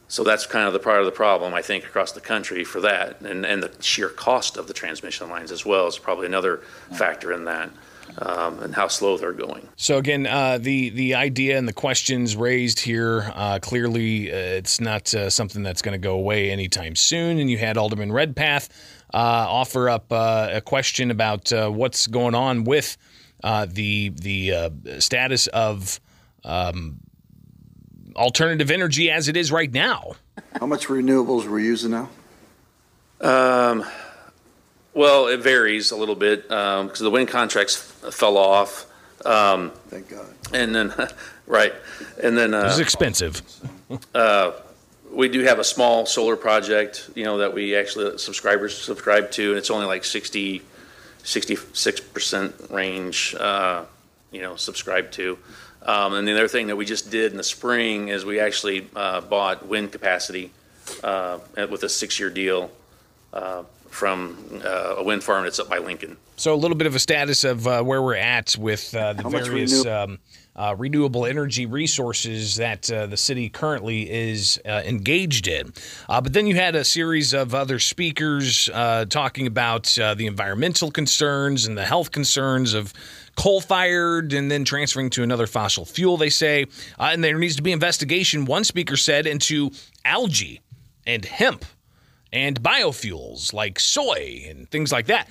So 0.09 0.25
that's 0.25 0.45
kind 0.45 0.67
of 0.67 0.73
the 0.73 0.81
part 0.81 0.99
of 0.99 1.07
the 1.07 1.13
problem, 1.13 1.55
I 1.55 1.63
think, 1.63 1.85
across 1.85 2.11
the 2.11 2.21
country 2.21 2.65
for 2.65 2.81
that. 2.81 3.21
And, 3.21 3.47
and 3.47 3.63
the 3.63 3.73
sheer 3.81 4.09
cost 4.09 4.57
of 4.57 4.67
the 4.67 4.75
transmission 4.75 5.31
lines 5.31 5.53
as 5.53 5.65
well 5.65 5.87
is 5.87 5.99
probably 5.99 6.27
another 6.27 6.63
factor 6.93 7.33
in 7.33 7.45
that. 7.45 7.71
Um, 8.19 8.59
and 8.59 8.75
how 8.75 8.89
slow 8.89 9.17
they're 9.17 9.33
going. 9.33 9.69
So 9.77 9.97
again, 9.99 10.27
uh, 10.27 10.59
the 10.59 10.91
the 10.91 11.15
idea 11.15 11.57
and 11.57 11.69
the 11.69 11.73
questions 11.73 12.35
raised 12.35 12.81
here 12.81 13.31
uh, 13.37 13.61
clearly 13.63 14.33
uh, 14.33 14.35
it's 14.35 14.81
not 14.81 15.15
uh, 15.15 15.31
something 15.31 15.63
that's 15.63 15.81
going 15.81 15.93
to 15.93 16.05
go 16.05 16.15
away 16.17 16.51
anytime 16.51 16.97
soon. 16.97 17.39
And 17.39 17.49
you 17.49 17.57
had 17.57 17.77
Alderman 17.77 18.11
Redpath 18.11 18.69
uh, 19.15 19.17
offer 19.17 19.89
up 19.89 20.11
uh, 20.11 20.49
a 20.51 20.61
question 20.61 21.13
about 21.13 21.53
what's 21.53 22.09
going 22.09 22.35
on 22.35 22.65
with 22.65 22.97
the 23.43 24.09
the 24.09 24.73
status 24.99 25.47
of 25.47 26.01
um, 26.45 27.01
alternative 28.17 28.71
energy 28.71 29.11
as 29.11 29.29
it 29.29 29.37
is 29.37 29.51
right 29.53 29.73
now. 29.73 30.13
How 30.59 30.67
much 30.67 30.87
renewables 30.87 31.49
we're 31.49 31.61
using 31.61 31.91
now? 31.91 32.09
Um, 33.21 33.85
well, 34.95 35.29
it 35.29 35.41
varies 35.41 35.91
a 35.91 35.97
little 35.97 36.17
bit 36.17 36.43
because 36.49 36.99
the 36.99 37.11
wind 37.11 37.29
contracts 37.29 37.77
fell 37.77 38.37
off. 38.37 38.87
Um, 39.25 39.73
Thank 39.89 40.09
God. 40.09 40.27
and 40.53 40.75
then, 40.75 40.93
right, 41.47 41.75
and 42.23 42.37
then 42.37 42.53
This 42.53 42.75
is 42.75 42.79
uh, 42.81 42.83
expensive. 42.83 43.43
uh, 44.15 44.53
we 45.13 45.29
do 45.29 45.41
have 45.41 45.59
a 45.59 45.65
small 45.65 46.07
solar 46.07 46.37
project, 46.37 47.11
you 47.15 47.25
know, 47.25 47.39
that 47.39 47.53
we 47.53 47.77
actually 47.77 48.17
subscribers 48.19 48.77
subscribe 48.81 49.31
to, 49.33 49.51
and 49.51 49.59
it's 49.59 49.71
only 49.71 49.87
like 49.87 50.05
60, 50.05 50.63
66 51.23 52.01
percent 52.01 52.55
range, 52.71 53.35
uh, 53.39 53.85
you 54.31 54.41
know, 54.41 54.57
subscribed 54.57 55.13
to. 55.15 55.39
Um, 55.83 56.15
and 56.15 56.29
the 56.29 56.33
other 56.33 56.49
thing 56.49 56.67
that 56.67 56.77
we 56.77 56.85
just 56.85 57.11
did 57.11 57.33
in 57.33 57.37
the 57.37 57.45
spring 57.45 58.09
is 58.09 58.25
we 58.25 58.39
actually 58.39 58.87
uh, 58.95 59.21
bought 59.23 59.67
wind 59.67 59.93
capacity 59.93 60.51
uh, 61.03 61.39
with 61.71 61.83
a 61.83 61.89
six-year 61.89 62.31
deal 62.31 62.71
uh, 63.33 63.63
from 63.89 64.63
uh, 64.65 64.97
a 64.99 65.03
wind 65.03 65.25
farm 65.25 65.45
that's 65.45 65.59
up 65.59 65.69
by 65.69 65.79
Lincoln. 65.79 66.17
So 66.37 66.55
a 66.55 66.57
little 66.57 66.77
bit 66.77 66.87
of 66.87 66.95
a 66.95 66.99
status 66.99 67.45
of 67.45 67.67
uh, 67.67 67.83
where 67.83 68.01
we're 68.03 68.15
at 68.15 68.57
with 68.59 68.95
uh, 68.95 69.13
the 69.15 69.23
How 69.25 69.29
various 69.31 69.85
renew- 69.85 69.91
um, 69.91 70.19
uh, 70.57 70.75
renewable 70.77 71.27
energy 71.27 71.67
resources 71.67 72.57
that 72.57 72.91
uh, 72.91 73.07
the 73.07 73.17
city 73.17 73.49
currently 73.49 74.11
is 74.11 74.61
uh, 74.67 74.83
engaged 74.85 75.49
in. 75.49 75.73
Uh, 76.09 76.21
but 76.21 76.33
then 76.33 76.47
you 76.47 76.55
had 76.55 76.75
a 76.75 76.85
series 76.85 77.33
of 77.33 77.55
other 77.55 77.79
speakers 77.79 78.69
uh, 78.73 79.05
talking 79.07 79.47
about 79.47 79.99
uh, 79.99 80.15
the 80.15 80.27
environmental 80.27 80.91
concerns 80.91 81.67
and 81.67 81.77
the 81.79 81.85
health 81.85 82.11
concerns 82.11 82.75
of 82.75 82.93
coal 83.41 83.61
fired 83.63 84.35
and 84.35 84.51
then 84.51 84.65
transferring 84.65 85.09
to 85.09 85.23
another 85.23 85.47
fossil 85.47 85.87
fuel, 85.87 86.19
they 86.19 86.29
say. 86.29 86.65
Uh, 86.99 87.11
and 87.13 87.25
there 87.25 87.39
needs 87.39 87.57
to 87.57 87.63
be 87.63 87.73
investigation, 87.73 88.45
one 88.45 88.65
speaker 88.65 88.97
said, 88.97 89.27
into 89.27 89.71
algae 90.05 90.61
and 91.07 91.25
hemp 91.25 91.65
and 92.33 92.63
biofuels 92.63 93.55
like 93.55 93.81
soy 93.81 94.45
and 94.47 94.71
things 94.71 94.93
like 94.93 95.07
that. 95.07 95.27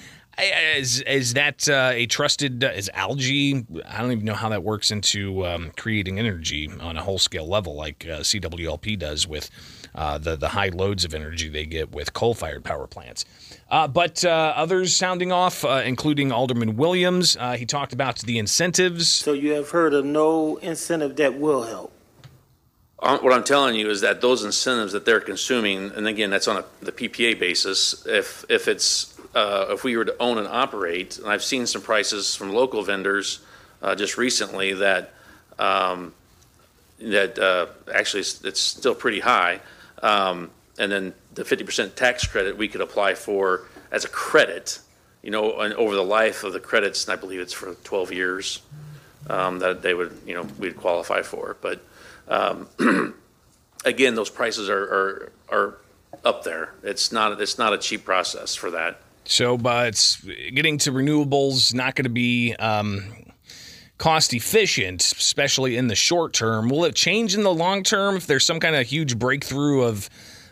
Is 0.75 1.01
is 1.01 1.33
that 1.33 1.67
uh, 1.67 1.91
a 1.93 2.05
trusted? 2.05 2.63
Uh, 2.63 2.67
is 2.67 2.89
algae? 2.93 3.65
I 3.85 4.01
don't 4.01 4.13
even 4.13 4.23
know 4.23 4.33
how 4.33 4.47
that 4.49 4.63
works 4.63 4.89
into 4.89 5.45
um, 5.45 5.71
creating 5.75 6.17
energy 6.17 6.69
on 6.79 6.95
a 6.95 7.03
whole 7.03 7.19
scale 7.19 7.45
level, 7.45 7.75
like 7.75 8.05
uh, 8.05 8.19
CWLP 8.19 8.97
does 8.97 9.27
with 9.27 9.49
uh, 9.93 10.17
the 10.17 10.37
the 10.37 10.47
high 10.47 10.69
loads 10.69 11.03
of 11.03 11.13
energy 11.13 11.49
they 11.49 11.65
get 11.65 11.91
with 11.91 12.13
coal 12.13 12.33
fired 12.33 12.63
power 12.63 12.87
plants. 12.87 13.25
Uh, 13.69 13.87
but 13.87 14.25
uh, 14.25 14.53
others 14.55 14.95
sounding 14.95 15.31
off, 15.31 15.63
uh, 15.63 15.83
including 15.85 16.31
Alderman 16.31 16.75
Williams. 16.75 17.37
Uh, 17.37 17.55
he 17.55 17.65
talked 17.65 17.93
about 17.93 18.19
the 18.19 18.39
incentives. 18.39 19.09
So 19.09 19.33
you 19.33 19.53
have 19.53 19.69
heard 19.69 19.93
of 19.93 20.05
no 20.05 20.57
incentive 20.57 21.15
that 21.17 21.37
will 21.37 21.63
help. 21.63 21.93
Uh, 23.01 23.17
What 23.19 23.31
I'm 23.31 23.43
telling 23.43 23.75
you 23.75 23.89
is 23.89 24.01
that 24.01 24.21
those 24.21 24.43
incentives 24.43 24.91
that 24.93 25.05
they're 25.05 25.21
consuming, 25.21 25.91
and 25.91 26.07
again, 26.07 26.31
that's 26.31 26.47
on 26.47 26.57
a, 26.57 26.65
the 26.81 26.91
PPA 26.91 27.39
basis. 27.39 28.05
If 28.05 28.43
if 28.49 28.67
it's 28.67 29.17
uh, 29.35 29.67
if 29.69 29.83
we 29.83 29.95
were 29.95 30.05
to 30.05 30.15
own 30.19 30.37
and 30.37 30.47
operate, 30.47 31.17
and 31.17 31.27
I've 31.27 31.43
seen 31.43 31.65
some 31.67 31.81
prices 31.81 32.35
from 32.35 32.51
local 32.53 32.81
vendors 32.83 33.39
uh, 33.81 33.95
just 33.95 34.17
recently 34.17 34.73
that 34.73 35.13
um, 35.59 36.13
that 36.99 37.39
uh, 37.39 37.67
actually 37.93 38.21
it's, 38.21 38.43
it's 38.43 38.59
still 38.59 38.95
pretty 38.95 39.19
high. 39.19 39.61
Um, 40.01 40.49
and 40.79 40.91
then 40.91 41.13
the 41.33 41.43
50% 41.43 41.95
tax 41.95 42.25
credit 42.25 42.57
we 42.57 42.67
could 42.67 42.81
apply 42.81 43.13
for 43.13 43.65
as 43.91 44.05
a 44.05 44.07
credit, 44.07 44.79
you 45.21 45.29
know, 45.29 45.59
and 45.59 45.73
over 45.73 45.93
the 45.93 46.03
life 46.03 46.43
of 46.43 46.53
the 46.53 46.59
credits, 46.59 47.05
and 47.05 47.13
I 47.13 47.17
believe 47.17 47.41
it's 47.41 47.53
for 47.53 47.75
12 47.75 48.13
years 48.13 48.61
um, 49.29 49.59
that 49.59 49.81
they 49.81 49.93
would, 49.93 50.17
you 50.25 50.33
know, 50.33 50.47
we'd 50.57 50.77
qualify 50.77 51.21
for. 51.21 51.57
But 51.61 51.83
um, 52.27 52.67
again, 53.85 54.15
those 54.15 54.29
prices 54.29 54.69
are, 54.69 54.81
are, 54.81 55.31
are 55.49 55.77
up 56.23 56.43
there. 56.43 56.73
It's 56.81 57.11
not, 57.11 57.39
it's 57.41 57.57
not 57.57 57.73
a 57.73 57.77
cheap 57.77 58.05
process 58.05 58.55
for 58.55 58.71
that. 58.71 59.01
So, 59.25 59.57
but 59.57 60.17
getting 60.55 60.79
to 60.79 60.91
renewables 60.91 61.73
not 61.73 61.95
going 61.95 62.05
to 62.05 62.09
be 62.09 62.55
um, 62.55 63.13
cost 63.99 64.33
efficient, 64.33 65.01
especially 65.01 65.77
in 65.77 65.87
the 65.87 65.95
short 65.95 66.33
term. 66.33 66.69
Will 66.69 66.85
it 66.85 66.95
change 66.95 67.35
in 67.35 67.43
the 67.43 67.53
long 67.53 67.83
term 67.83 68.15
if 68.15 68.25
there's 68.25 68.45
some 68.45 68.59
kind 68.59 68.75
of 68.75 68.87
huge 68.87 69.19
breakthrough 69.19 69.83
of, 69.83 70.09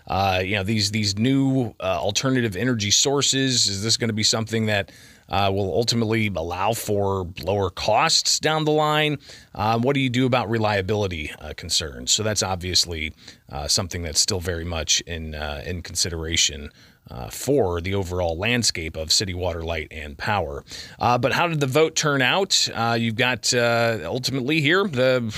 uh, 0.07 0.41
you 0.43 0.55
know, 0.55 0.63
these 0.63 0.91
these 0.91 1.17
new 1.17 1.73
uh, 1.79 1.99
alternative 1.99 2.55
energy 2.55 2.91
sources? 2.91 3.67
Is 3.67 3.83
this 3.83 3.97
going 3.97 4.09
to 4.09 4.13
be 4.13 4.23
something 4.23 4.67
that 4.67 4.91
uh, 5.29 5.51
will 5.53 5.73
ultimately 5.73 6.27
allow 6.27 6.73
for 6.73 7.27
lower 7.43 7.69
costs 7.69 8.39
down 8.39 8.65
the 8.65 8.71
line? 8.71 9.17
Um, 9.55 9.81
what 9.81 9.93
do 9.93 9.99
you 9.99 10.09
do 10.09 10.25
about 10.25 10.49
reliability 10.49 11.31
uh, 11.39 11.53
concerns? 11.55 12.11
So 12.11 12.23
that's 12.23 12.43
obviously 12.43 13.13
uh, 13.51 13.67
something 13.67 14.01
that's 14.01 14.19
still 14.19 14.39
very 14.39 14.65
much 14.65 15.01
in 15.01 15.35
uh, 15.35 15.61
in 15.65 15.81
consideration 15.81 16.69
uh, 17.09 17.29
for 17.29 17.79
the 17.79 17.95
overall 17.95 18.37
landscape 18.37 18.97
of 18.97 19.11
city 19.11 19.33
water, 19.33 19.61
light, 19.63 19.87
and 19.91 20.17
power. 20.17 20.63
Uh, 20.99 21.17
but 21.17 21.31
how 21.31 21.47
did 21.47 21.59
the 21.59 21.67
vote 21.67 21.95
turn 21.95 22.21
out? 22.21 22.67
Uh, 22.73 22.97
you've 22.99 23.15
got 23.15 23.53
ultimately 23.53 24.61
here 24.61 24.85
the 24.87 25.33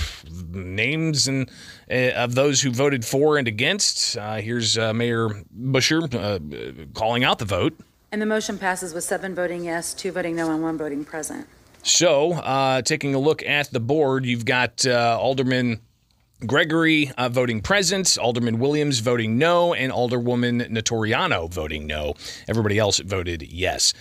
names 0.52 1.28
and 1.28 1.50
of 1.90 2.34
those 2.34 2.62
who 2.62 2.70
voted 2.70 3.04
for 3.04 3.36
and 3.36 3.48
against. 3.48 4.16
Uh, 4.16 4.36
here's 4.36 4.78
uh, 4.78 4.92
Mayor 4.92 5.28
Buscher 5.58 6.02
uh, 6.14 6.86
calling 6.94 7.24
out 7.24 7.38
the 7.38 7.44
vote. 7.44 7.78
And 8.12 8.20
the 8.20 8.26
motion 8.26 8.58
passes 8.58 8.92
with 8.92 9.04
seven 9.04 9.34
voting 9.34 9.64
yes, 9.64 9.94
two 9.94 10.12
voting 10.12 10.36
no, 10.36 10.50
and 10.50 10.62
one 10.62 10.76
voting 10.76 11.04
present. 11.04 11.46
So, 11.82 12.32
uh, 12.34 12.82
taking 12.82 13.14
a 13.14 13.18
look 13.18 13.42
at 13.42 13.70
the 13.70 13.80
board, 13.80 14.26
you've 14.26 14.44
got 14.44 14.84
uh, 14.84 15.16
Alderman 15.18 15.80
Gregory 16.46 17.10
uh, 17.16 17.28
voting 17.28 17.60
present, 17.60 18.18
Alderman 18.20 18.58
Williams 18.58 18.98
voting 18.98 19.38
no, 19.38 19.74
and 19.74 19.92
Alderwoman 19.92 20.70
Notariano 20.70 21.50
voting 21.50 21.86
no. 21.86 22.14
Everybody 22.48 22.78
else 22.78 22.98
voted 22.98 23.42
yes. 23.42 23.94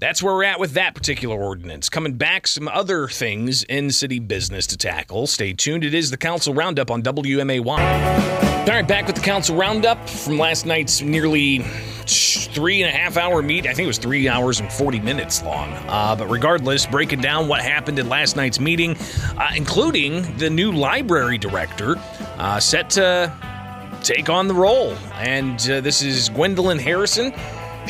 That's 0.00 0.22
where 0.22 0.32
we're 0.32 0.44
at 0.44 0.58
with 0.58 0.72
that 0.72 0.94
particular 0.94 1.36
ordinance. 1.36 1.90
Coming 1.90 2.14
back, 2.14 2.46
some 2.46 2.68
other 2.68 3.06
things 3.06 3.64
in 3.64 3.90
city 3.90 4.18
business 4.18 4.66
to 4.68 4.78
tackle. 4.78 5.26
Stay 5.26 5.52
tuned. 5.52 5.84
It 5.84 5.92
is 5.92 6.10
the 6.10 6.16
Council 6.16 6.54
Roundup 6.54 6.90
on 6.90 7.02
WMAY. 7.02 7.60
All 7.60 8.66
right, 8.66 8.88
back 8.88 9.06
with 9.06 9.16
the 9.16 9.20
Council 9.20 9.56
Roundup 9.56 10.08
from 10.08 10.38
last 10.38 10.64
night's 10.64 11.02
nearly 11.02 11.58
three 12.06 12.82
and 12.82 12.88
a 12.88 12.96
half 12.96 13.18
hour 13.18 13.42
meet. 13.42 13.66
I 13.66 13.74
think 13.74 13.84
it 13.84 13.88
was 13.88 13.98
three 13.98 14.26
hours 14.26 14.60
and 14.60 14.72
40 14.72 15.00
minutes 15.00 15.42
long. 15.42 15.68
Uh, 15.86 16.16
but 16.16 16.28
regardless, 16.28 16.86
breaking 16.86 17.20
down 17.20 17.46
what 17.46 17.60
happened 17.60 17.98
at 17.98 18.06
last 18.06 18.36
night's 18.36 18.58
meeting, 18.58 18.96
uh, 19.36 19.50
including 19.54 20.22
the 20.38 20.48
new 20.48 20.72
library 20.72 21.36
director 21.36 21.96
uh, 22.38 22.58
set 22.58 22.88
to 22.90 23.30
take 24.02 24.30
on 24.30 24.48
the 24.48 24.54
role. 24.54 24.94
And 25.16 25.60
uh, 25.70 25.82
this 25.82 26.00
is 26.00 26.30
Gwendolyn 26.30 26.78
Harrison. 26.78 27.34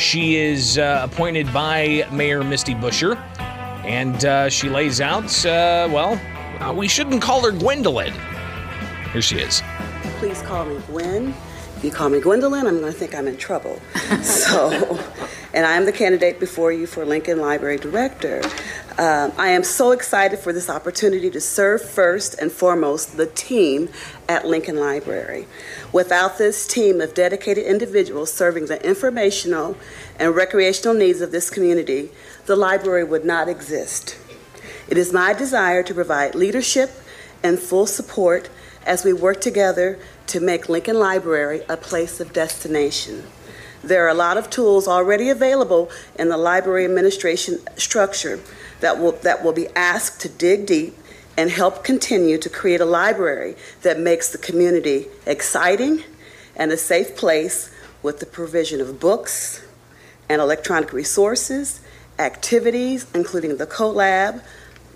She 0.01 0.37
is 0.37 0.79
uh, 0.79 1.03
appointed 1.05 1.53
by 1.53 2.09
Mayor 2.11 2.43
Misty 2.43 2.75
Buscher. 2.75 3.17
And 3.85 4.25
uh, 4.25 4.49
she 4.49 4.71
lays 4.71 4.99
out, 5.01 5.25
uh, 5.45 5.89
well, 5.93 6.19
uh, 6.59 6.73
we 6.73 6.89
shouldn't 6.89 7.21
call 7.21 7.43
her 7.43 7.51
Gwendolyn. 7.51 8.15
Here 9.13 9.21
she 9.21 9.37
is. 9.37 9.63
Please 10.19 10.41
call 10.43 10.65
me 10.65 10.81
Gwen. 10.87 11.35
If 11.77 11.85
you 11.85 11.91
call 11.91 12.09
me 12.09 12.19
Gwendolyn, 12.19 12.67
I'm 12.67 12.81
going 12.81 12.93
to 12.93 12.99
think 12.99 13.15
I'm 13.15 13.29
in 13.29 13.37
trouble. 13.37 13.79
so, 14.23 14.99
and 15.53 15.67
I 15.67 15.73
am 15.77 15.85
the 15.85 15.93
candidate 15.93 16.41
before 16.41 16.73
you 16.73 16.87
for 16.87 17.05
Lincoln 17.05 17.39
Library 17.39 17.77
Director. 17.77 18.41
Uh, 19.01 19.31
I 19.39 19.49
am 19.49 19.65
so 19.65 19.93
excited 19.93 20.41
for 20.41 20.53
this 20.53 20.69
opportunity 20.69 21.31
to 21.31 21.41
serve 21.41 21.81
first 21.81 22.35
and 22.39 22.53
foremost 22.53 23.17
the 23.17 23.25
team 23.25 23.89
at 24.29 24.47
Lincoln 24.47 24.77
Library. 24.77 25.47
Without 25.91 26.37
this 26.37 26.67
team 26.67 27.01
of 27.01 27.15
dedicated 27.15 27.65
individuals 27.65 28.31
serving 28.31 28.67
the 28.67 28.87
informational 28.87 29.75
and 30.19 30.37
recreational 30.37 30.93
needs 30.93 31.23
of 31.23 31.33
this 31.33 31.49
community, 31.49 32.11
the 32.45 32.57
library 32.57 33.05
would 33.05 33.25
not 33.25 33.49
exist. 33.49 34.19
It 34.87 34.99
is 34.99 35.15
my 35.15 35.33
desire 35.33 35.83
to 35.83 35.95
provide 35.95 36.35
leadership 36.35 36.91
and 37.43 37.59
full 37.59 37.87
support 37.87 38.51
as 38.85 39.03
we 39.03 39.15
work 39.15 39.41
together 39.41 39.99
to 40.27 40.41
make 40.41 40.69
Lincoln 40.69 40.99
Library 40.99 41.63
a 41.71 41.79
place 41.79 42.21
of 42.21 42.35
destination. 42.35 43.25
There 43.83 44.05
are 44.05 44.11
a 44.11 44.15
lot 44.15 44.37
of 44.37 44.51
tools 44.51 44.87
already 44.87 45.31
available 45.31 45.91
in 46.19 46.29
the 46.29 46.37
library 46.37 46.85
administration 46.85 47.61
structure 47.79 48.41
that 48.81 48.99
will, 48.99 49.13
that 49.13 49.45
will 49.45 49.53
be 49.53 49.69
asked 49.77 50.21
to 50.23 50.29
dig 50.29 50.67
deep 50.67 50.97
and 51.37 51.51
help 51.51 51.85
continue 51.85 52.39
to 52.39 52.49
create 52.49 52.81
a 52.81 52.85
library 52.85 53.57
that 53.83 53.99
makes 53.99 54.31
the 54.31 54.39
community 54.39 55.07
exciting 55.27 56.03
and 56.57 56.73
a 56.73 56.77
safe 56.77 57.17
place 57.17 57.73
with 58.03 58.21
the 58.21 58.27
provision 58.27 58.81
of 58.81 59.01
books 59.01 59.65
and 60.29 60.41
electronic 60.41 60.93
resources, 60.93 61.81
activities, 62.19 63.07
including 63.15 63.57
the 63.57 63.67
CoLab, 63.67 64.43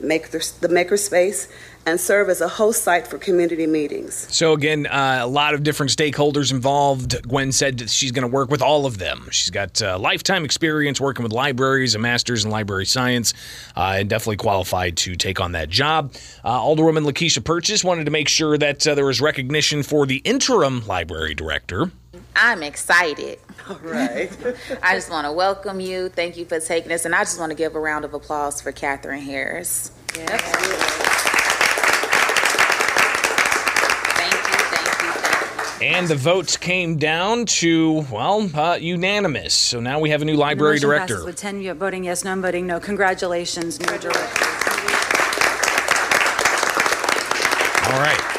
make 0.00 0.30
the, 0.30 0.38
the 0.60 0.68
makerspace, 0.68 1.50
and 1.86 2.00
serve 2.00 2.28
as 2.28 2.40
a 2.40 2.48
host 2.48 2.82
site 2.82 3.06
for 3.06 3.18
community 3.18 3.66
meetings. 3.66 4.26
So 4.34 4.52
again, 4.52 4.86
uh, 4.86 5.20
a 5.22 5.26
lot 5.26 5.54
of 5.54 5.62
different 5.62 5.92
stakeholders 5.92 6.50
involved. 6.50 7.26
Gwen 7.28 7.52
said 7.52 7.78
that 7.78 7.90
she's 7.90 8.12
going 8.12 8.28
to 8.28 8.32
work 8.32 8.50
with 8.50 8.62
all 8.62 8.86
of 8.86 8.98
them. 8.98 9.28
She's 9.30 9.50
got 9.50 9.80
uh, 9.82 9.98
lifetime 9.98 10.44
experience 10.44 11.00
working 11.00 11.22
with 11.22 11.32
libraries, 11.32 11.94
a 11.94 11.98
master's 11.98 12.44
in 12.44 12.50
library 12.50 12.86
science, 12.86 13.34
uh, 13.76 13.96
and 13.98 14.08
definitely 14.08 14.36
qualified 14.36 14.96
to 14.98 15.14
take 15.16 15.40
on 15.40 15.52
that 15.52 15.68
job. 15.68 16.14
Uh, 16.42 16.58
Alderwoman 16.58 17.04
Lakeisha 17.04 17.44
Purchase 17.44 17.84
wanted 17.84 18.04
to 18.04 18.10
make 18.10 18.28
sure 18.28 18.56
that 18.58 18.86
uh, 18.86 18.94
there 18.94 19.06
was 19.06 19.20
recognition 19.20 19.82
for 19.82 20.06
the 20.06 20.16
interim 20.18 20.86
library 20.86 21.34
director. 21.34 21.90
I'm 22.36 22.62
excited. 22.62 23.38
All 23.68 23.78
right. 23.82 24.30
I 24.82 24.94
just 24.94 25.10
want 25.10 25.26
to 25.26 25.32
welcome 25.32 25.80
you. 25.80 26.08
Thank 26.08 26.36
you 26.36 26.44
for 26.44 26.58
taking 26.60 26.88
this. 26.88 27.04
And 27.04 27.14
I 27.14 27.20
just 27.20 27.38
want 27.38 27.50
to 27.50 27.56
give 27.56 27.74
a 27.74 27.80
round 27.80 28.04
of 28.04 28.14
applause 28.14 28.60
for 28.60 28.72
Catherine 28.72 29.22
Harris. 29.22 29.92
And 35.84 36.08
the 36.08 36.14
votes 36.14 36.56
came 36.56 36.96
down 36.96 37.44
to, 37.44 38.06
well, 38.10 38.48
uh, 38.54 38.78
unanimous. 38.80 39.52
So 39.52 39.80
now 39.80 40.00
we 40.00 40.08
have 40.08 40.22
a 40.22 40.24
new 40.24 40.34
library 40.34 40.78
director. 40.78 41.22
With 41.22 41.36
10 41.36 41.76
voting 41.76 42.04
yes, 42.04 42.24
none 42.24 42.40
voting 42.40 42.66
no. 42.66 42.80
Congratulations, 42.80 43.78
new 43.78 43.86
director. 43.98 44.44
All 47.92 48.00
right. 48.00 48.33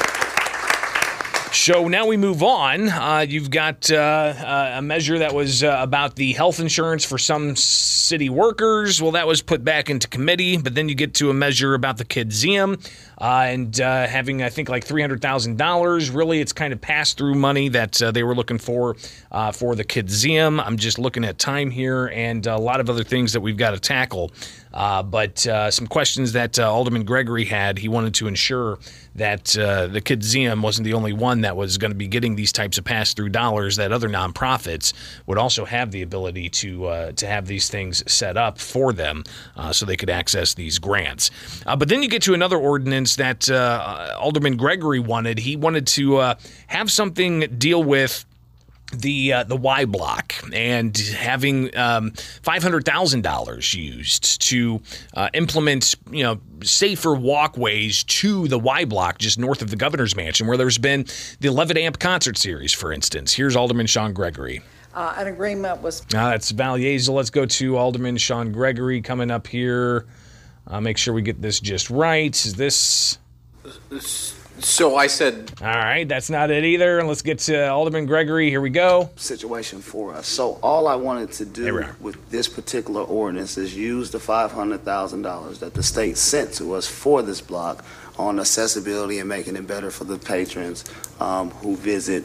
So 1.65 1.88
now 1.88 2.05
we 2.05 2.15
move 2.15 2.43
on. 2.43 2.89
Uh, 2.89 3.25
you've 3.27 3.50
got 3.50 3.89
uh, 3.89 3.95
uh, 3.95 4.74
a 4.75 4.84
measure 4.84 5.17
that 5.17 5.34
was 5.34 5.63
uh, 5.63 5.77
about 5.79 6.15
the 6.15 6.34
health 6.34 6.60
insurance 6.60 7.03
for 7.03 7.17
some 7.17 7.55
city 7.55 8.29
workers. 8.29 9.01
Well, 9.01 9.13
that 9.13 9.25
was 9.25 9.41
put 9.41 9.63
back 9.63 9.89
into 9.89 10.07
committee, 10.07 10.57
but 10.57 10.75
then 10.75 10.89
you 10.89 10.93
get 10.93 11.15
to 11.15 11.31
a 11.31 11.34
measure 11.34 11.74
about 11.74 11.98
the 11.98 12.05
Kidzeum 12.05 12.88
uh, 13.19 13.25
and 13.48 13.81
uh, 13.81 14.05
having, 14.05 14.43
I 14.43 14.50
think, 14.50 14.69
like 14.69 14.86
$300,000. 14.86 16.15
Really, 16.15 16.39
it's 16.39 16.53
kind 16.53 16.72
of 16.72 16.79
pass 16.81 17.15
through 17.15 17.34
money 17.34 17.69
that 17.69 17.93
they 18.13 18.22
were 18.22 18.36
looking 18.36 18.60
for 18.60 18.93
for 19.53 19.74
the 19.74 19.84
Kidzeum. 19.84 20.63
I'm 20.63 20.77
just 20.77 21.00
looking 21.00 21.25
at 21.25 21.39
time 21.39 21.72
here 21.72 22.12
and 22.13 22.45
a 22.45 22.60
lot 22.60 22.79
of 22.79 22.91
other 22.91 23.03
things 23.03 23.34
that 23.34 23.41
we've 23.41 23.57
got 23.57 23.72
to 23.72 23.79
tackle. 23.79 24.31
Uh, 24.75 25.01
but 25.01 25.48
uh, 25.48 25.72
some 25.72 25.88
questions 25.88 26.34
that 26.34 26.60
uh, 26.60 26.72
Alderman 26.72 27.05
Gregory 27.05 27.46
had, 27.46 27.79
he 27.79 27.88
wanted 27.88 28.13
to 28.15 28.27
ensure 28.27 28.77
that 29.15 29.58
uh, 29.58 29.88
the 29.88 30.01
Kidzeum 30.01 30.62
wasn't 30.62 30.84
the 30.84 30.94
only 30.94 31.13
one 31.13 31.41
that 31.41 31.55
was 31.55 31.77
going 31.77 31.91
to 31.91 31.98
be 31.98 32.08
getting 32.08 32.36
these 32.36 32.51
types 32.51 32.77
of 32.77 32.84
pass-through 32.84 33.29
dollars. 33.29 33.77
That 33.77 33.94
other 33.94 34.10
nonprofits 34.10 34.94
would 35.25 35.38
also 35.38 35.63
have 35.63 35.91
the 35.91 36.01
ability 36.01 36.50
to 36.50 36.88
uh, 36.88 37.12
to 37.13 37.25
have 37.25 37.48
these 37.48 37.70
things 37.70 38.03
set 38.12 38.36
up 38.36 38.60
for 38.60 38.91
them, 38.91 39.24
uh, 39.55 39.72
so 39.72 39.86
they 39.86 39.96
could 39.96 40.10
access 40.10 40.53
these 40.53 40.77
grants. 40.77 41.32
But 41.65 41.88
then 41.88 42.03
you 42.03 42.10
get 42.10 42.24
to 42.24 42.34
another 42.34 42.58
ordinance 42.58 43.15
that 43.15 43.50
Alderman 43.50 44.58
Gregory 44.58 45.00
wanted. 45.00 45.39
He 45.39 45.55
wanted 45.55 45.88
to 45.88 46.36
have 46.67 46.91
something 46.91 47.42
deal 47.57 47.83
with 47.83 48.25
the 49.01 49.34
uh, 49.34 49.44
the 49.44 49.55
Y 49.55 49.86
block 49.86 50.34
and 50.53 50.98
having 50.98 51.75
um, 51.77 52.12
five 52.42 52.64
hundred 52.64 52.86
thousand 52.86 53.22
dollars 53.22 53.74
used 53.74 54.42
to 54.50 54.81
uh, 55.14 55.29
implement 55.34 55.96
you 56.12 56.24
know 56.24 56.40
safer 56.64 57.14
walkways 57.14 58.03
to 58.05 58.48
the 58.48 58.60
Y 58.60 58.86
block 58.86 59.18
just 59.18 59.38
north 59.40 59.62
of 59.62 59.70
the 59.70 59.75
governor's 59.75 60.16
mansion, 60.16 60.48
where 60.48 60.58
there's 60.58 60.77
been 60.77 61.05
the 61.40 61.50
Levitt 61.50 61.77
AMP 61.77 62.00
concert 62.00 62.38
series, 62.38 62.74
for 62.74 62.92
instance. 62.92 63.34
Here's 63.34 63.55
Alderman 63.55 63.88
Sean 63.88 64.14
Gregory. 64.14 64.62
Uh, 64.94 65.14
an 65.18 65.27
agreement 65.27 65.81
was 65.81 66.01
Uh, 66.01 66.29
that's 66.29 66.51
Val 66.51 66.77
Yazel. 66.77 67.16
Let's 67.16 67.29
go 67.29 67.46
to 67.46 67.75
Alderman 67.77 68.18
Sean 68.18 68.51
Gregory 68.53 69.01
coming 69.01 69.29
up 69.29 69.46
here. 69.48 70.05
Uh, 70.68 70.79
make 70.79 70.98
sure 70.98 71.14
we 71.14 71.22
get 71.22 71.42
this 71.42 71.60
just 71.60 71.90
right. 71.90 72.34
Is 72.34 72.55
this? 72.55 73.18
So 74.59 74.96
I 74.96 75.07
said, 75.07 75.51
All 75.61 75.68
right, 75.68 76.07
that's 76.07 76.29
not 76.29 76.50
it 76.50 76.63
either. 76.63 77.00
And 77.00 77.07
let's 77.07 77.22
get 77.22 77.39
to 77.39 77.68
Alderman 77.70 78.05
Gregory. 78.05 78.50
Here 78.50 78.61
we 78.61 78.70
go. 78.70 79.09
situation 79.15 79.79
for 79.81 80.13
us. 80.13 80.27
So 80.27 80.59
all 80.63 80.87
I 80.87 80.96
wanted 80.96 81.31
to 81.33 81.46
do 81.46 81.85
with 82.00 82.29
this 82.29 82.48
particular 82.48 83.01
ordinance 83.03 83.57
is 83.57 83.75
use 83.75 84.11
the 84.11 84.20
five 84.20 84.51
hundred 84.51 84.83
thousand 84.83 85.22
dollars 85.24 85.59
that 85.59 85.74
the 85.74 85.83
state 85.83 86.18
sent 86.18 86.53
to 86.53 86.74
us 86.74 86.87
for 86.87 87.22
this 87.22 87.41
block 87.41 87.83
on 88.18 88.39
accessibility 88.39 89.20
and 89.20 89.27
making 89.27 89.55
it 89.55 89.68
better 89.68 89.91
for 89.91 90.05
the 90.05 90.18
patrons 90.18 90.85
um, 91.20 91.50
who 91.51 91.75
visit 91.75 92.24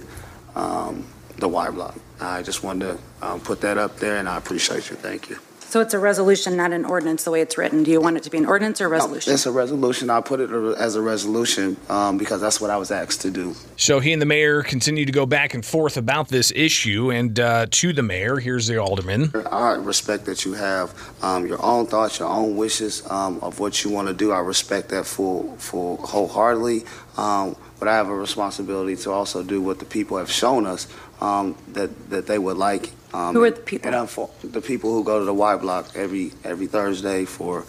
um, 0.55 1.05
the 1.39 1.49
Y 1.49 1.71
block. 1.71 1.97
I 2.21 2.43
just 2.43 2.63
wanted 2.63 2.99
to 3.21 3.27
um, 3.27 3.41
put 3.41 3.61
that 3.63 3.77
up 3.77 3.97
there, 3.97 4.19
and 4.19 4.29
I 4.29 4.37
appreciate 4.37 4.89
you. 4.91 4.97
Thank 4.97 5.31
you. 5.31 5.39
So 5.71 5.81
it's 5.81 5.95
a 5.95 6.01
resolution, 6.01 6.57
not 6.57 6.73
an 6.73 6.85
ordinance, 6.85 7.23
the 7.23 7.31
way 7.31 7.43
it's 7.43 7.57
written. 7.57 7.85
Do 7.85 7.93
you 7.93 8.01
want 8.01 8.17
it 8.17 8.25
to 8.25 8.31
be 8.31 8.39
an 8.39 8.45
ordinance 8.45 8.81
or 8.81 8.87
a 8.87 8.89
resolution? 8.89 9.33
It's 9.33 9.47
a 9.47 9.53
resolution. 9.53 10.11
I 10.11 10.21
put 10.21 10.41
it 10.41 10.51
as 10.51 10.97
a 10.97 11.01
resolution 11.01 11.77
um, 11.89 12.19
because 12.19 12.41
that's 12.41 12.61
what 12.61 12.71
I 12.71 12.77
was 12.77 12.91
asked 12.91 13.21
to 13.21 13.31
do. 13.31 13.55
So 13.77 14.01
he 14.01 14.13
and 14.13 14.21
the 14.21 14.27
mayor 14.27 14.65
continue 14.65 15.05
to 15.05 15.13
go 15.13 15.27
back 15.27 15.55
and 15.55 15.65
forth 15.65 15.97
about 15.97 16.27
this 16.27 16.53
issue. 16.57 17.13
And 17.13 17.39
uh, 17.39 17.67
to 17.71 17.93
the 17.93 18.03
mayor, 18.03 18.39
here's 18.39 18.67
the 18.67 18.79
alderman. 18.79 19.31
I 19.53 19.75
respect 19.75 20.25
that 20.25 20.45
you 20.45 20.55
have 20.55 20.93
um, 21.23 21.47
your 21.47 21.65
own 21.65 21.87
thoughts, 21.87 22.19
your 22.19 22.29
own 22.29 22.57
wishes 22.57 23.09
um, 23.09 23.39
of 23.41 23.61
what 23.61 23.85
you 23.85 23.93
want 23.93 24.09
to 24.09 24.15
do. 24.15 24.33
I 24.33 24.41
respect 24.41 24.89
that 24.89 25.07
full, 25.07 25.57
full 25.59 25.99
wholeheartedly. 25.99 26.83
Um, 27.17 27.55
but 27.79 27.87
I 27.87 27.95
have 27.95 28.09
a 28.09 28.15
responsibility 28.15 28.97
to 28.97 29.13
also 29.13 29.45
do 29.45 29.63
what 29.63 29.79
the 29.79 29.85
people 29.85 30.17
have 30.19 30.33
shown 30.33 30.67
us 30.67 30.89
um, 31.21 31.57
that 31.69 32.11
that 32.11 32.27
they 32.27 32.41
would 32.41 32.57
like. 32.57 32.91
Um, 33.13 33.35
Who 33.35 33.45
are 33.45 33.51
the 33.51 33.61
people? 33.61 33.89
And 33.89 33.97
I'm 33.97 34.07
for, 34.07 34.31
the 34.43 34.61
people 34.61 34.93
who 34.93 35.05
go 35.05 35.19
to 35.19 35.25
the 35.25 35.35
Y 35.35 35.57
Block 35.57 35.91
every 35.95 36.33
every 36.45 36.67
Thursday 36.67 37.25
for, 37.25 37.65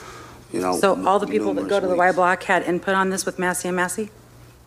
you 0.52 0.62
know. 0.62 0.78
So 0.78 1.04
all 1.06 1.20
the 1.20 1.28
people 1.28 1.54
that 1.54 1.64
numerous 1.64 1.70
go 1.70 1.80
to 1.80 1.88
the 1.88 1.94
weeks. 1.94 2.00
Y 2.00 2.12
Block 2.12 2.44
had 2.44 2.64
input 2.64 2.96
on 2.96 3.10
this 3.10 3.26
with 3.26 3.40
Massie 3.40 3.68
and 3.68 3.76
Massie? 3.76 4.10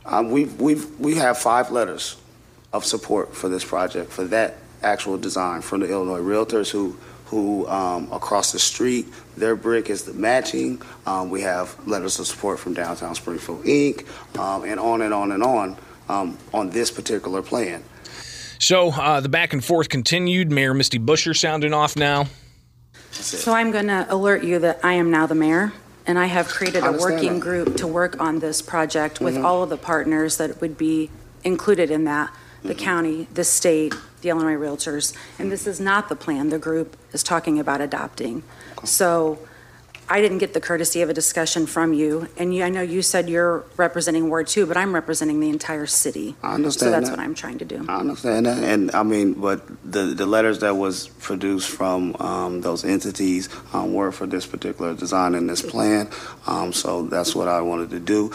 Um, 0.05 0.31
we 0.31 0.45
we 0.45 0.75
we 0.99 1.15
have 1.17 1.39
five 1.39 1.71
letters 1.71 2.17
of 2.73 2.85
support 2.85 3.35
for 3.35 3.49
this 3.49 3.65
project 3.65 4.11
for 4.11 4.25
that 4.25 4.57
actual 4.83 5.17
design 5.17 5.63
from 5.63 5.81
the 5.81 5.89
Illinois 5.91 6.21
Realtors 6.21 6.71
who 6.71 6.97
who 7.27 7.67
um, 7.69 8.13
across 8.13 8.53
the 8.53 8.59
street 8.59 9.07
their 9.37 9.57
brick 9.57 9.91
is 9.91 10.05
the 10.05 10.13
matching. 10.13 10.83
Um, 11.07 11.31
we 11.31 11.41
have 11.43 11.75
letters 11.87 12.19
of 12.19 12.27
support 12.27 12.59
from 12.59 12.75
Downtown 12.75 13.15
Springfield 13.15 13.65
Inc. 13.65 14.07
Um, 14.39 14.65
and 14.65 14.79
on 14.79 15.03
and 15.03 15.15
on 15.15 15.33
and 15.33 15.43
on 15.43 15.77
um, 16.09 16.39
on 16.53 16.71
this 16.71 16.91
particular 16.91 17.43
plan. 17.43 17.83
So 18.59 18.91
uh, 18.91 19.21
the 19.21 19.29
back 19.29 19.53
and 19.53 19.65
forth 19.65 19.89
continued. 19.89 20.51
Mayor 20.51 20.75
Misty 20.75 20.99
Buscher 20.99 21.37
sounding 21.37 21.73
off 21.75 21.97
now. 21.97 22.27
So 23.11 23.53
I'm 23.53 23.71
going 23.71 23.87
to 23.89 24.07
alert 24.09 24.45
you 24.45 24.59
that 24.61 24.81
I 24.85 24.95
am 24.95 25.11
now 25.11 25.27
the 25.27 25.35
mayor, 25.35 25.73
and 26.07 26.19
I 26.19 26.27
have 26.27 26.49
created 26.49 26.85
a 26.85 26.93
working 26.93 27.39
group 27.41 27.77
to 27.77 27.87
work 27.87 28.21
on 28.21 28.41
this 28.41 28.61
project 28.63 29.21
with 29.21 29.37
Mhm. 29.37 29.45
all 29.45 29.63
of 29.63 29.71
the 29.71 29.77
partners 29.77 30.37
that 30.39 30.61
would 30.61 30.77
be 30.77 31.11
included 31.45 31.91
in 31.91 32.05
that, 32.05 32.31
the 32.63 32.75
Mm-hmm. 32.75 32.85
county, 32.85 33.29
the 33.33 33.45
state, 33.45 33.95
the 34.23 34.31
Illinois 34.31 34.55
Realtors. 34.57 35.13
And 35.39 35.53
this 35.53 35.67
is 35.67 35.79
not 35.81 36.09
the 36.09 36.17
plan 36.17 36.49
the 36.49 36.59
group 36.59 36.97
is 37.13 37.23
talking 37.23 37.59
about 37.61 37.81
adopting. 37.81 38.43
So 38.85 39.39
I 40.15 40.21
didn't 40.21 40.39
get 40.39 40.55
the 40.55 40.61
courtesy 40.61 41.03
of 41.03 41.11
a 41.11 41.13
discussion 41.13 41.67
from 41.67 41.93
you, 41.93 42.29
and 42.37 42.55
you, 42.55 42.63
I 42.63 42.69
know 42.69 42.83
you 42.83 43.03
said 43.03 43.29
you're 43.29 43.65
representing 43.77 44.29
Ward 44.29 44.47
Two, 44.47 44.65
but 44.65 44.77
I'm 44.77 44.95
representing 44.95 45.41
the 45.41 45.49
entire 45.49 45.87
city. 45.87 46.37
I 46.41 46.55
understand 46.55 46.79
So 46.79 46.91
that's 46.93 47.09
that. 47.09 47.19
what 47.19 47.25
I'm 47.25 47.35
trying 47.35 47.59
to 47.59 47.65
do. 47.65 47.85
I 47.89 47.99
understand 47.99 48.47
that, 48.47 48.63
and 48.63 48.93
I 48.93 49.03
mean, 49.03 49.33
but 49.35 49.67
the 49.83 50.15
the 50.15 50.25
letters 50.25 50.61
that 50.61 50.77
was 50.77 51.09
produced 51.09 51.69
from 51.69 52.15
um, 52.21 52.61
those 52.61 52.85
entities 52.85 53.49
um, 53.73 53.93
were 53.93 54.13
for 54.13 54.27
this 54.29 54.47
particular 54.47 54.95
design 54.95 55.35
and 55.35 55.51
this 55.51 55.63
plan. 55.63 56.09
Um, 56.47 56.73
so 56.73 57.07
that's 57.07 57.35
what 57.35 57.49
I 57.49 57.61
wanted 57.63 57.91
to 57.91 57.99
do. 57.99 58.31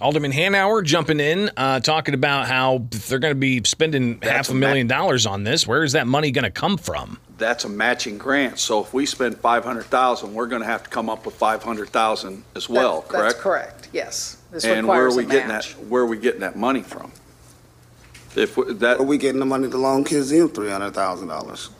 Alderman 0.00 0.30
Hanauer 0.30 0.84
jumping 0.84 1.18
in, 1.18 1.50
uh, 1.56 1.80
talking 1.80 2.14
about 2.14 2.46
how 2.46 2.86
they're 2.90 3.18
going 3.18 3.34
to 3.34 3.38
be 3.38 3.60
spending 3.64 4.20
half 4.22 4.50
a 4.50 4.54
million 4.54 4.86
dollars 4.86 5.26
on 5.26 5.42
this. 5.42 5.66
Where 5.66 5.82
is 5.82 5.92
that 5.92 6.06
money 6.06 6.30
going 6.30 6.44
to 6.44 6.50
come 6.52 6.76
from? 6.76 7.18
That's 7.38 7.64
a 7.64 7.68
matching 7.68 8.16
grant. 8.18 8.58
So 8.58 8.80
if 8.80 8.94
we 8.94 9.06
spend 9.06 9.38
500,000, 9.38 10.34
we're 10.34 10.46
going 10.46 10.62
to 10.62 10.66
have 10.68 10.84
to 10.84 10.90
come 10.90 11.08
up 11.10 11.26
with 11.26 11.34
500,000 11.34 12.44
as 12.54 12.68
well, 12.68 13.00
That- 13.02 13.08
correct? 13.08 13.24
That's 13.34 13.42
correct, 13.42 13.88
yes. 13.92 14.36
This 14.52 14.64
And 14.64 14.86
where 14.86 15.02
are 15.02 15.08
requires 15.08 15.14
a 15.14 15.16
we 15.18 15.24
getting 15.24 15.48
that, 15.48 15.54
match. 15.54 15.72
where 15.88 16.02
are 16.02 16.06
we 16.06 16.16
getting 16.16 16.40
that 16.40 16.56
money 16.56 16.82
from? 16.82 17.10
If 18.36 18.56
we- 18.56 18.72
that, 18.74 18.98
Are 19.00 19.02
we 19.04 19.18
getting 19.18 19.38
the 19.40 19.46
money 19.46 19.68
to 19.70 19.76
loan 19.76 20.04
kids 20.04 20.32
in 20.32 20.48
three 20.48 20.70
hundred 20.70 20.92
thousand 20.94 21.28
dollars? 21.28 21.70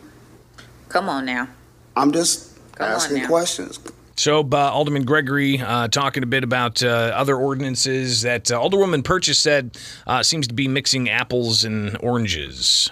Come 0.88 1.08
on 1.08 1.24
now. 1.24 1.48
I'm 1.96 2.12
just 2.12 2.50
Come 2.76 2.86
on 2.88 2.92
asking 2.94 3.22
now. 3.22 3.28
questions. 3.28 3.78
So 4.16 4.40
uh, 4.52 4.56
Alderman 4.56 5.04
Gregory 5.04 5.58
uh, 5.60 5.88
talking 5.88 6.22
a 6.22 6.26
bit 6.26 6.44
about 6.44 6.80
uh, 6.84 6.86
other 7.16 7.34
ordinances 7.36 8.22
that 8.22 8.50
uh, 8.52 8.58
Alderwoman 8.60 9.02
Purchase 9.02 9.40
said 9.40 9.76
uh, 10.06 10.22
seems 10.22 10.46
to 10.46 10.54
be 10.54 10.68
mixing 10.68 11.08
apples 11.10 11.64
and 11.64 11.96
oranges. 12.00 12.90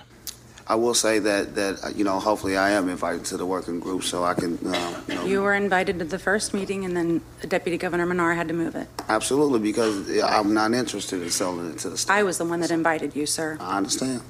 I 0.72 0.74
will 0.74 0.94
say 0.94 1.18
that, 1.18 1.54
that, 1.56 1.85
uh, 1.85 1.88
you 1.94 2.02
know, 2.02 2.18
hopefully 2.18 2.56
I 2.56 2.70
am 2.70 2.88
invited 2.88 3.26
to 3.26 3.37
the 3.37 3.44
working 3.44 3.78
group 3.78 4.04
so 4.04 4.24
I 4.24 4.32
can, 4.32 4.58
uh, 4.66 5.00
you 5.06 5.14
know. 5.14 5.24
You 5.26 5.42
were 5.42 5.52
invited 5.52 5.98
to 5.98 6.06
the 6.06 6.18
first 6.18 6.54
meeting, 6.54 6.87
and 6.87 6.96
then 6.96 7.20
Deputy 7.46 7.76
Governor 7.76 8.06
Manar 8.06 8.32
had 8.32 8.48
to 8.48 8.54
move 8.54 8.74
it. 8.74 8.88
Absolutely, 9.06 9.58
because 9.58 10.08
I'm 10.22 10.54
not 10.54 10.72
interested 10.72 11.20
in 11.20 11.28
selling 11.28 11.72
it 11.72 11.78
to 11.80 11.90
the 11.90 11.98
state. 11.98 12.11
I 12.11 12.22
was 12.22 12.38
the 12.38 12.46
one 12.46 12.61
that 12.61 12.70
invited 12.70 13.14
you, 13.14 13.26
sir. 13.26 13.58
I 13.61 13.76
understand. 13.76 14.22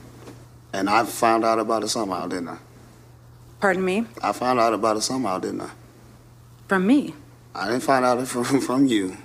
And 0.72 0.90
I 0.90 1.04
found 1.04 1.44
out 1.44 1.60
about 1.60 1.84
it 1.84 1.90
somehow, 1.90 2.26
didn't 2.26 2.48
I? 2.48 2.58
Pardon 3.60 3.84
me? 3.84 4.06
I 4.20 4.32
found 4.32 4.58
out 4.58 4.74
about 4.74 4.96
it 4.96 5.02
somehow, 5.02 5.38
didn't 5.38 5.60
I? 5.60 5.70
From 6.66 6.84
me. 6.88 7.14
I 7.54 7.68
didn't 7.68 7.84
find 7.84 8.04
out 8.04 8.18
it 8.18 8.26
from, 8.26 8.60
from 8.68 8.86
you. 8.86 9.16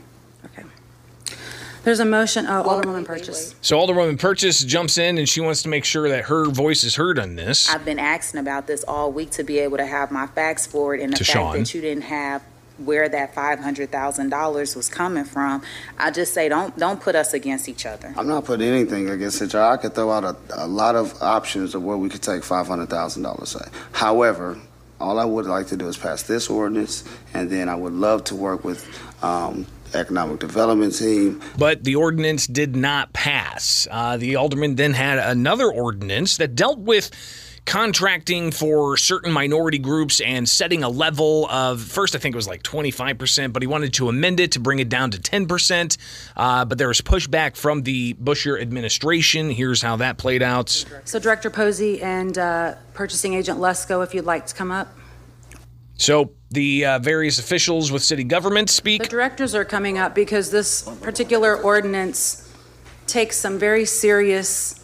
There's 1.88 2.02
a 2.02 2.06
motion, 2.06 2.48
oh, 2.48 2.64
Alderwoman 2.64 3.06
Purchase. 3.06 3.56
So 3.62 3.78
Alderwoman 3.78 4.20
Purchase 4.20 4.62
jumps 4.62 4.98
in 4.98 5.18
and 5.18 5.30
she 5.30 5.40
wants 5.40 5.62
to 5.62 5.70
make 5.70 5.86
sure 5.86 6.10
that 6.10 6.26
her 6.26 6.50
voice 6.50 6.84
is 6.84 6.96
heard 6.96 7.18
on 7.18 7.38
this. 7.38 7.70
I've 7.70 7.86
been 7.86 7.98
asking 7.98 8.42
about 8.42 8.68
this 8.68 8.84
all 8.84 9.10
week 9.10 9.32
to 9.32 9.44
be 9.46 9.60
able 9.60 9.78
to 9.78 9.86
have 9.86 10.12
my 10.12 10.28
facts 10.28 10.68
forward 10.68 11.00
and 11.00 11.14
the 11.14 11.18
To 11.20 11.24
fact 11.24 11.34
Sean. 11.34 11.58
that 11.60 11.74
you 11.74 11.80
didn't 11.80 12.04
have 12.04 12.44
where 12.78 13.08
that 13.08 13.34
five 13.34 13.60
hundred 13.62 13.90
thousand 13.90 14.32
dollars 14.32 14.76
was 14.76 14.90
coming 14.90 15.24
from. 15.24 15.64
I 15.98 16.12
just 16.12 16.34
say, 16.34 16.50
don't, 16.50 16.78
don't 16.78 17.00
put 17.00 17.16
us 17.16 17.34
against 17.34 17.70
each 17.70 17.86
other. 17.86 18.14
I'm 18.18 18.28
not 18.28 18.44
putting 18.44 18.68
anything 18.68 19.10
against 19.10 19.42
it. 19.42 19.56
I 19.56 19.78
could 19.78 19.96
throw 19.96 20.12
out 20.12 20.26
a, 20.26 20.36
a 20.56 20.68
lot 20.68 20.98
of 20.98 21.22
options 21.22 21.74
of 21.74 21.86
where 21.86 21.96
we 21.96 22.10
could 22.10 22.22
take 22.22 22.44
five 22.44 22.68
hundred 22.68 22.90
thousand 22.90 23.24
dollars. 23.24 23.56
However, 23.94 24.60
all 25.00 25.20
I 25.20 25.26
would 25.26 25.46
like 25.46 25.68
to 25.68 25.78
do 25.78 25.88
is 25.88 25.96
pass 25.96 26.24
this 26.24 26.50
ordinance, 26.50 27.06
and 27.34 27.50
then 27.50 27.70
I 27.70 27.76
would 27.76 27.94
love 27.94 28.26
to 28.26 28.36
work 28.36 28.66
with 28.66 28.86
um, 29.24 29.66
economic 29.94 30.40
development 30.40 30.96
team. 30.96 31.42
But 31.58 31.84
the 31.84 31.96
ordinance 31.96 32.48
did 32.48 32.76
not 32.76 33.14
pass. 33.14 33.88
Uh, 33.90 34.18
the 34.18 34.36
alderman 34.36 34.76
then 34.76 34.94
had 34.94 35.20
another 35.20 35.72
ordinance 35.72 36.38
that 36.38 36.56
dealt 36.56 36.80
with 36.80 37.12
contracting 37.68 38.50
for 38.50 38.96
certain 38.96 39.32
minority 39.32 39.78
groups 39.78 40.22
and 40.22 40.48
setting 40.48 40.84
a 40.84 40.90
level 40.90 41.46
of 41.50 41.82
first 41.82 42.16
I 42.16 42.18
think 42.18 42.34
it 42.34 42.38
was 42.38 42.48
like 42.48 42.64
25%, 42.64 43.52
but 43.52 43.62
he 43.62 43.68
wanted 43.68 43.94
to 43.96 44.08
amend 44.08 44.40
it 44.40 44.54
to 44.54 44.60
bring 44.62 44.80
it 44.80 44.88
down 44.88 45.12
to 45.12 45.18
10%. 45.20 45.98
Uh, 46.38 46.64
but 46.64 46.78
there 46.78 46.88
was 46.88 47.02
pushback 47.02 47.58
from 47.58 47.84
the 47.84 48.14
Buscher 48.14 48.60
administration. 48.60 49.50
Here's 49.50 49.82
how 49.82 49.98
that 49.98 50.18
played 50.18 50.42
out. 50.42 50.86
So 51.04 51.20
Director 51.20 51.50
Posey 51.50 52.02
and 52.02 52.38
uh, 52.38 52.76
Purchasing 52.94 53.34
Agent 53.34 53.60
Lesko, 53.60 54.02
if 54.02 54.16
you'd 54.16 54.26
like 54.26 54.48
to 54.48 54.56
come 54.56 54.72
up. 54.72 54.88
So 55.98 56.32
the 56.52 56.86
uh, 56.86 57.00
various 57.00 57.40
officials 57.40 57.92
with 57.92 58.04
city 58.04 58.24
government 58.24 58.70
speak. 58.70 59.04
The 59.04 59.10
directors 59.10 59.56
are 59.56 59.66
coming 59.66 59.98
up 59.98 60.16
because 60.16 60.52
this 60.52 60.84
particular 61.02 61.56
ordinance 61.56 62.44
takes 63.08 63.38
some 63.38 63.58
very 63.58 63.86
serious 63.86 64.84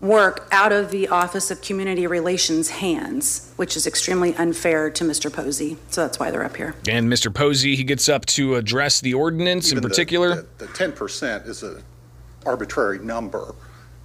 work 0.00 0.46
out 0.52 0.70
of 0.70 0.90
the 0.90 1.08
Office 1.08 1.50
of 1.50 1.62
Community 1.62 2.06
Relations 2.06 2.68
hands, 2.68 3.52
which 3.56 3.74
is 3.74 3.86
extremely 3.86 4.34
unfair 4.34 4.90
to 4.90 5.02
Mr. 5.04 5.32
Posey. 5.32 5.78
So 5.88 6.02
that's 6.02 6.18
why 6.18 6.30
they're 6.30 6.44
up 6.44 6.56
here. 6.56 6.74
And 6.86 7.10
Mr. 7.10 7.32
Posey, 7.32 7.74
he 7.74 7.84
gets 7.84 8.08
up 8.08 8.26
to 8.26 8.56
address 8.56 9.00
the 9.00 9.14
ordinance 9.14 9.70
in 9.70 9.78
Even 9.78 9.82
the- 9.82 9.88
particular. 9.88 10.46
The 10.58 10.66
ten 10.68 10.92
percent 10.92 11.46
is 11.46 11.62
an 11.62 11.82
arbitrary 12.44 12.98
number. 12.98 13.54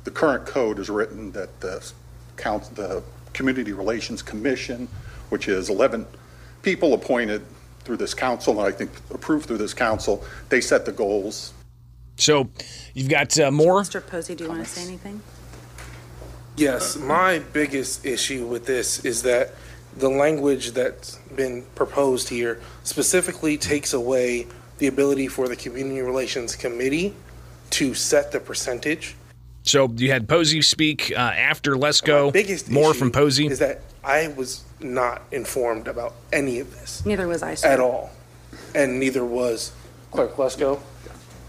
The 0.05 0.11
current 0.11 0.45
code 0.45 0.79
is 0.79 0.89
written 0.89 1.31
that 1.33 1.59
the 1.59 1.91
count, 2.37 2.73
the 2.75 3.03
Community 3.33 3.73
Relations 3.73 4.21
Commission, 4.21 4.87
which 5.29 5.49
is 5.49 5.69
eleven 5.69 6.05
people 6.61 6.93
appointed 6.93 7.43
through 7.81 7.97
this 7.97 8.13
council, 8.13 8.59
and 8.59 8.67
I 8.67 8.75
think 8.75 8.91
approved 9.11 9.47
through 9.47 9.57
this 9.57 9.73
council, 9.73 10.23
they 10.49 10.61
set 10.61 10.85
the 10.85 10.91
goals. 10.91 11.53
So 12.17 12.49
you've 12.93 13.09
got 13.09 13.37
uh, 13.39 13.49
more. 13.51 13.81
Mr. 13.81 14.05
Posey, 14.05 14.35
do 14.35 14.43
you 14.43 14.49
want 14.49 14.63
to 14.63 14.69
say 14.69 14.83
anything? 14.83 15.21
Yes, 16.57 16.97
my 16.97 17.39
biggest 17.39 18.05
issue 18.05 18.45
with 18.45 18.65
this 18.65 19.05
is 19.05 19.23
that 19.23 19.55
the 19.95 20.09
language 20.09 20.71
that's 20.71 21.15
been 21.35 21.63
proposed 21.75 22.29
here 22.29 22.61
specifically 22.83 23.57
takes 23.57 23.93
away 23.93 24.47
the 24.77 24.87
ability 24.87 25.27
for 25.27 25.47
the 25.47 25.55
Community 25.55 26.01
Relations 26.01 26.55
Committee 26.55 27.15
to 27.71 27.93
set 27.93 28.31
the 28.31 28.39
percentage. 28.39 29.15
So 29.63 29.89
you 29.95 30.11
had 30.11 30.27
Posey 30.27 30.61
speak 30.61 31.11
uh, 31.11 31.19
after 31.19 31.75
Lesko. 31.75 32.33
Biggest 32.33 32.69
More 32.69 32.91
issue 32.91 32.99
from 32.99 33.11
Posey. 33.11 33.47
is 33.47 33.59
that 33.59 33.81
I 34.03 34.27
was 34.29 34.63
not 34.79 35.21
informed 35.31 35.87
about 35.87 36.13
any 36.31 36.59
of 36.59 36.71
this 36.71 37.05
Neither 37.05 37.27
was 37.27 37.43
I, 37.43 37.55
sir. 37.55 37.67
at 37.67 37.79
all, 37.79 38.11
and 38.73 38.99
neither 38.99 39.25
was 39.25 39.71
Clerk 40.11 40.35
Lesko. 40.35 40.79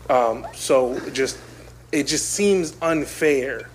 Um, 0.09 0.47
so 0.55 0.95
it 0.95 1.13
just 1.13 1.39
it 1.93 2.05
just 2.07 2.31
seems 2.31 2.77
unfair 2.83 3.69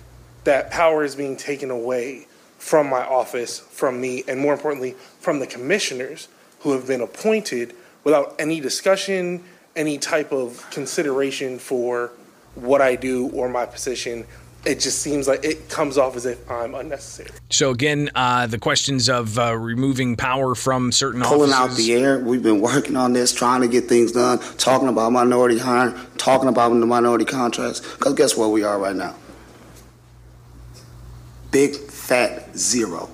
that 0.44 0.70
power 0.70 1.04
is 1.04 1.14
being 1.14 1.36
taken 1.36 1.70
away 1.70 2.26
from 2.58 2.88
my 2.88 3.04
office, 3.04 3.58
from 3.60 4.00
me, 4.00 4.24
and 4.28 4.40
more 4.40 4.52
importantly, 4.52 4.94
from 5.20 5.38
the 5.38 5.46
commissioners 5.46 6.28
who 6.60 6.72
have 6.72 6.86
been 6.86 7.00
appointed 7.00 7.74
without 8.04 8.34
any 8.38 8.60
discussion, 8.60 9.42
any 9.74 9.98
type 9.98 10.32
of 10.32 10.64
consideration 10.70 11.58
for 11.58 12.12
what 12.54 12.80
I 12.80 12.96
do 12.96 13.28
or 13.30 13.48
my 13.48 13.66
position. 13.66 14.26
It 14.66 14.80
just 14.80 14.98
seems 15.00 15.28
like 15.28 15.44
it 15.44 15.68
comes 15.68 15.96
off 15.96 16.16
as 16.16 16.26
if 16.26 16.50
I'm 16.50 16.74
unnecessary. 16.74 17.30
So 17.50 17.70
again, 17.70 18.10
uh, 18.16 18.48
the 18.48 18.58
questions 18.58 19.08
of 19.08 19.38
uh, 19.38 19.56
removing 19.56 20.16
power 20.16 20.56
from 20.56 20.90
certain 20.90 21.22
Pulling 21.22 21.52
out 21.52 21.70
the 21.76 21.94
air. 21.94 22.18
We've 22.18 22.42
been 22.42 22.60
working 22.60 22.96
on 22.96 23.12
this, 23.12 23.32
trying 23.32 23.60
to 23.60 23.68
get 23.68 23.84
things 23.84 24.10
done, 24.10 24.40
talking 24.58 24.88
about 24.88 25.12
minority 25.12 25.58
hiring, 25.58 25.94
talking 26.18 26.48
about 26.48 26.70
the 26.70 26.84
minority 26.84 27.24
contracts. 27.24 27.78
Because 27.80 28.14
guess 28.14 28.36
where 28.36 28.48
we 28.48 28.64
are 28.64 28.76
right 28.76 28.96
now? 28.96 29.14
Big 31.52 31.76
fat 31.76 32.58
zero. 32.58 33.08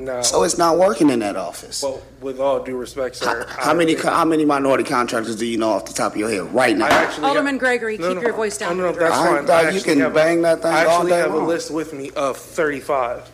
No. 0.00 0.22
So 0.22 0.42
it's 0.44 0.56
not 0.58 0.78
working 0.78 1.10
in 1.10 1.18
that 1.20 1.36
office. 1.36 1.82
Well, 1.82 2.00
with 2.20 2.40
all 2.40 2.62
due 2.62 2.76
respect, 2.76 3.16
sir. 3.16 3.46
How 3.48 3.74
many 3.74 3.94
how 3.94 4.24
many 4.24 4.44
minority 4.44 4.84
contractors 4.84 5.36
do 5.36 5.46
you 5.46 5.58
know 5.58 5.70
off 5.70 5.84
the 5.86 5.92
top 5.92 6.12
of 6.12 6.18
your 6.18 6.30
head 6.30 6.52
right 6.54 6.76
now? 6.76 6.86
I 6.86 6.88
actually 6.90 7.26
Alderman 7.26 7.58
Gregory, 7.58 7.98
No, 7.98 8.08
keep 8.08 8.16
no, 8.16 8.22
your 8.22 8.32
voice 8.32 8.56
down. 8.58 8.78
No, 8.78 8.90
no, 8.90 8.98
that's 8.98 9.14
I 9.14 9.26
fine. 9.36 9.46
thought 9.46 9.50
I 9.50 9.60
you 9.62 9.66
actually 9.76 9.82
can 9.82 10.00
have 10.00 10.12
a- 10.12 10.14
bang 10.14 10.42
that 10.42 10.62
thing 10.62 10.72
I 10.72 10.84
all 10.84 10.98
actually 10.98 11.10
day 11.12 11.18
have 11.18 11.32
a 11.34 11.36
long. 11.38 11.46
list 11.46 11.70
with 11.70 11.92
me 11.92 12.10
of 12.16 12.36
35. 12.36 13.28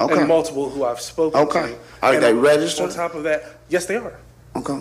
Okay. 0.00 0.18
And 0.18 0.28
multiple 0.28 0.70
who 0.70 0.84
I've 0.84 1.00
spoken 1.00 1.38
to. 1.40 1.46
Okay. 1.58 1.74
Are 2.02 2.14
And 2.14 2.22
they 2.22 2.30
on- 2.30 2.40
registered? 2.40 2.88
On 2.88 2.94
top 2.94 3.14
of 3.14 3.24
that, 3.24 3.44
yes, 3.68 3.84
they 3.86 3.96
are. 3.96 4.14
Okay. 4.56 4.80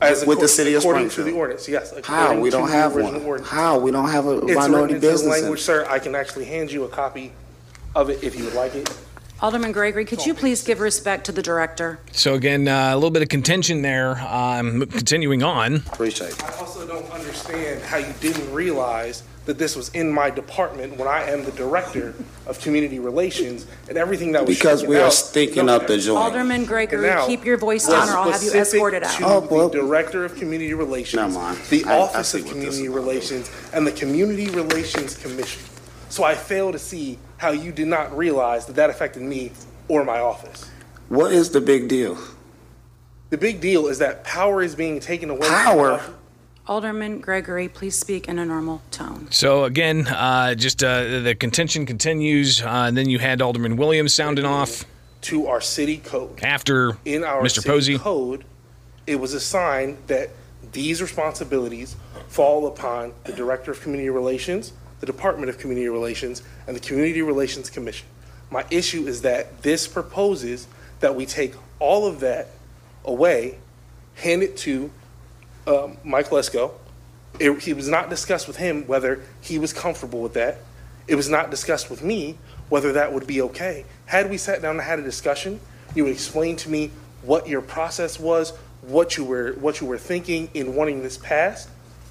As 0.00 0.24
With 0.26 0.38
the 0.38 0.44
acco- 0.44 0.48
city 0.50 0.74
of 0.74 0.82
According 0.84 1.04
to 1.06 1.10
Springfield? 1.10 1.34
the 1.34 1.40
ordinance, 1.40 1.68
yes. 1.68 1.92
How? 2.04 2.22
according 2.24 2.40
We 2.42 2.50
to 2.50 2.56
don't 2.58 2.66
the 2.66 2.72
have 2.72 2.94
original 2.96 3.14
one. 3.20 3.24
ordinance. 3.26 3.50
How? 3.52 3.78
We 3.78 3.90
don't 3.90 4.08
have 4.10 4.26
a 4.26 4.38
It's 4.46 4.54
minority 4.54 4.74
written 4.76 4.94
into 4.96 5.06
the 5.06 5.12
business. 5.12 5.40
language, 5.40 5.60
sir. 5.62 5.86
I 5.88 5.98
can 5.98 6.14
actually 6.14 6.44
hand 6.44 6.70
you 6.70 6.84
a 6.84 6.88
copy 6.88 7.32
of 7.96 8.10
it 8.10 8.22
if 8.22 8.36
you 8.38 8.44
would 8.44 8.54
like 8.54 8.74
it. 8.76 8.88
Alderman 9.40 9.70
Gregory, 9.70 10.04
could 10.04 10.26
you 10.26 10.34
please 10.34 10.64
give 10.64 10.80
respect 10.80 11.26
to 11.26 11.32
the 11.32 11.42
director? 11.42 12.00
So 12.10 12.34
again, 12.34 12.66
uh, 12.66 12.90
a 12.92 12.96
little 12.96 13.10
bit 13.10 13.22
of 13.22 13.28
contention 13.28 13.82
there. 13.82 14.18
Um, 14.18 14.84
continuing 14.86 15.44
on. 15.44 15.76
Appreciate 15.76 16.30
it. 16.32 16.42
I 16.44 16.52
also 16.58 16.84
don't 16.86 17.08
understand 17.12 17.82
how 17.84 17.98
you 17.98 18.12
didn't 18.20 18.52
realize 18.52 19.22
that 19.46 19.56
this 19.56 19.76
was 19.76 19.90
in 19.90 20.10
my 20.12 20.28
department 20.28 20.96
when 20.98 21.06
I 21.06 21.22
am 21.30 21.44
the 21.44 21.52
director 21.52 22.14
of 22.46 22.60
community 22.60 22.98
relations 22.98 23.64
and 23.88 23.96
everything 23.96 24.32
that 24.32 24.44
was 24.44 24.58
Because 24.58 24.80
shaken 24.80 24.90
we 24.90 24.96
are 24.98 25.06
out- 25.06 25.12
stinking 25.12 25.68
up 25.68 25.86
the 25.86 25.98
joint. 25.98 26.18
Alderman 26.18 26.64
Gregory, 26.66 27.06
now, 27.06 27.24
keep 27.26 27.44
your 27.46 27.56
voice 27.56 27.86
down 27.86 28.08
or 28.08 28.16
I'll 28.16 28.30
have 28.32 28.42
you 28.42 28.48
specific 28.50 28.74
escorted 28.74 29.02
out. 29.04 29.16
to 29.18 29.24
Oh, 29.24 29.48
well- 29.48 29.68
the 29.68 29.78
Director 29.78 30.24
of 30.24 30.34
Community 30.34 30.74
Relations, 30.74 31.14
Never 31.14 31.32
mind. 31.32 31.58
the 31.70 31.84
I- 31.84 31.94
I 31.96 31.98
Office 32.00 32.28
see 32.30 32.38
of 32.40 32.44
what 32.46 32.54
this 32.56 32.74
Community 32.76 32.82
is 32.82 32.88
about. 32.90 32.96
Relations, 33.06 33.50
and 33.72 33.86
the 33.86 33.92
Community 33.92 34.48
Relations 34.50 35.14
Commission. 35.16 35.62
So 36.08 36.24
I 36.24 36.34
fail 36.34 36.72
to 36.72 36.78
see 36.78 37.18
how 37.36 37.50
you 37.50 37.72
did 37.72 37.86
not 37.88 38.16
realize 38.16 38.66
that 38.66 38.76
that 38.76 38.90
affected 38.90 39.22
me 39.22 39.52
or 39.88 40.04
my 40.04 40.18
office. 40.20 40.70
What 41.08 41.32
is 41.32 41.50
the 41.50 41.60
big 41.60 41.88
deal? 41.88 42.18
The 43.30 43.38
big 43.38 43.60
deal 43.60 43.86
is 43.88 43.98
that 43.98 44.24
power 44.24 44.62
is 44.62 44.74
being 44.74 45.00
taken 45.00 45.30
away. 45.30 45.46
Power? 45.48 45.92
us. 45.92 46.10
Alderman 46.66 47.20
Gregory, 47.20 47.68
please 47.68 47.98
speak 47.98 48.28
in 48.28 48.38
a 48.38 48.44
normal 48.44 48.82
tone. 48.90 49.28
So 49.30 49.64
again, 49.64 50.06
uh, 50.08 50.54
just 50.54 50.82
uh, 50.84 51.20
the 51.20 51.34
contention 51.34 51.86
continues. 51.86 52.60
Uh, 52.62 52.68
and 52.88 52.96
then 52.96 53.08
you 53.08 53.18
had 53.18 53.40
Alderman 53.40 53.76
Williams 53.76 54.12
sounding 54.12 54.44
off 54.44 54.84
To 55.22 55.46
our 55.46 55.60
city 55.62 55.98
code. 55.98 56.42
after 56.42 56.98
in 57.06 57.24
our 57.24 57.42
Mr. 57.42 57.56
city 57.62 57.68
Posey. 57.68 57.98
code, 57.98 58.44
it 59.06 59.16
was 59.18 59.32
a 59.32 59.40
sign 59.40 59.96
that 60.08 60.28
these 60.72 61.00
responsibilities 61.00 61.96
fall 62.28 62.66
upon 62.66 63.14
the 63.24 63.32
Director 63.32 63.70
of 63.70 63.80
Community 63.80 64.10
Relations, 64.10 64.72
the 65.00 65.06
Department 65.06 65.48
of 65.48 65.58
Community 65.58 65.88
Relations, 65.88 66.42
and 66.66 66.74
the 66.74 66.80
Community 66.80 67.22
Relations 67.22 67.70
Commission. 67.70 68.06
My 68.50 68.64
issue 68.70 69.06
is 69.06 69.22
that 69.22 69.62
this 69.62 69.86
proposes 69.86 70.66
that 71.00 71.14
we 71.14 71.26
take 71.26 71.54
all 71.78 72.06
of 72.06 72.20
that 72.20 72.48
away, 73.04 73.58
hand 74.16 74.42
it 74.42 74.56
to 74.58 74.90
um, 75.66 75.98
Mike 76.04 76.30
Lesko. 76.30 76.72
It, 77.38 77.76
was 77.76 77.88
not 77.88 78.10
discussed 78.10 78.48
with 78.48 78.56
him 78.56 78.86
whether 78.86 79.22
he 79.40 79.58
was 79.58 79.72
comfortable 79.72 80.22
with 80.22 80.34
that. 80.34 80.58
It 81.06 81.14
was 81.14 81.28
not 81.28 81.50
discussed 81.50 81.88
with 81.88 82.02
me 82.02 82.38
whether 82.68 82.92
that 82.94 83.12
would 83.12 83.26
be 83.26 83.40
okay. 83.42 83.84
Had 84.06 84.28
we 84.28 84.38
sat 84.38 84.60
down 84.60 84.72
and 84.72 84.80
had 84.80 84.98
a 84.98 85.02
discussion, 85.02 85.60
you 85.94 86.04
would 86.04 86.12
explain 86.12 86.56
to 86.56 86.68
me 86.68 86.90
what 87.22 87.48
your 87.48 87.62
process 87.62 88.18
was, 88.18 88.52
what 88.82 89.16
you 89.16 89.24
were 89.24 89.52
what 89.54 89.80
you 89.80 89.86
were 89.86 89.98
thinking 89.98 90.50
in 90.54 90.74
wanting 90.74 91.02
this 91.02 91.16
passed. 91.16 91.68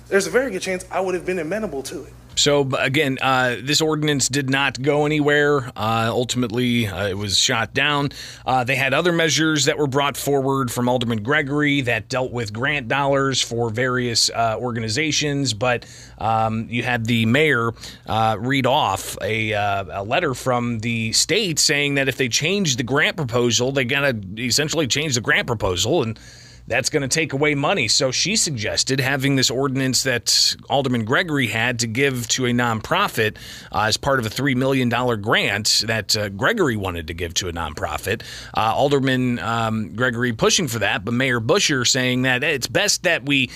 There's 0.07 0.27
a 0.27 0.29
very 0.29 0.51
good 0.51 0.61
chance 0.61 0.85
I 0.89 0.99
would 0.99 1.15
have 1.15 1.25
been 1.25 1.39
amenable 1.39 1.83
to 1.83 2.03
it. 2.03 2.13
So 2.37 2.69
again, 2.77 3.17
uh, 3.21 3.57
this 3.61 3.81
ordinance 3.81 4.29
did 4.29 4.49
not 4.49 4.79
go 4.81 5.05
anywhere. 5.05 5.71
Uh, 5.75 6.09
ultimately, 6.09 6.85
uh, 6.85 7.07
it 7.07 7.17
was 7.17 7.37
shot 7.37 7.73
down. 7.73 8.11
Uh, 8.45 8.63
they 8.63 8.75
had 8.75 8.93
other 8.93 9.11
measures 9.11 9.65
that 9.65 9.77
were 9.77 9.87
brought 9.87 10.15
forward 10.15 10.71
from 10.71 10.87
Alderman 10.87 11.23
Gregory 11.23 11.81
that 11.81 12.09
dealt 12.09 12.31
with 12.31 12.53
grant 12.53 12.87
dollars 12.87 13.41
for 13.41 13.71
various 13.71 14.29
uh, 14.29 14.55
organizations, 14.59 15.55
but 15.55 15.85
um, 16.19 16.67
you 16.69 16.83
had 16.83 17.05
the 17.05 17.25
mayor 17.25 17.71
uh, 18.05 18.37
read 18.39 18.67
off 18.67 19.17
a, 19.21 19.51
a 19.51 20.03
letter 20.05 20.35
from 20.35 20.79
the 20.79 21.11
state 21.13 21.57
saying 21.57 21.95
that 21.95 22.07
if 22.07 22.17
they 22.17 22.29
change 22.29 22.75
the 22.75 22.83
grant 22.83 23.17
proposal, 23.17 23.71
they 23.71 23.83
got 23.83 24.01
to 24.01 24.43
essentially 24.43 24.85
change 24.85 25.15
the 25.15 25.21
grant 25.21 25.47
proposal 25.47 26.03
and 26.03 26.19
that's 26.67 26.89
going 26.89 27.01
to 27.01 27.07
take 27.07 27.33
away 27.33 27.55
money. 27.55 27.87
So 27.87 28.11
she 28.11 28.35
suggested 28.35 28.99
having 28.99 29.35
this 29.35 29.49
ordinance 29.49 30.03
that 30.03 30.55
Alderman 30.69 31.05
Gregory 31.05 31.47
had 31.47 31.79
to 31.79 31.87
give 31.87 32.27
to 32.29 32.45
a 32.45 32.51
nonprofit 32.51 33.37
uh, 33.71 33.83
as 33.83 33.97
part 33.97 34.19
of 34.19 34.25
a 34.25 34.29
$3 34.29 34.55
million 34.55 34.89
grant 35.21 35.83
that 35.87 36.15
uh, 36.15 36.29
Gregory 36.29 36.75
wanted 36.75 37.07
to 37.07 37.13
give 37.13 37.33
to 37.35 37.47
a 37.47 37.53
nonprofit. 37.53 38.21
Uh, 38.55 38.73
Alderman 38.75 39.39
um, 39.39 39.95
Gregory 39.95 40.33
pushing 40.33 40.67
for 40.67 40.79
that, 40.79 41.05
but 41.05 41.13
Mayor 41.13 41.39
Buscher 41.39 41.87
saying 41.87 42.23
that 42.23 42.43
it's 42.43 42.67
best 42.67 43.03
that 43.03 43.25
we 43.25 43.49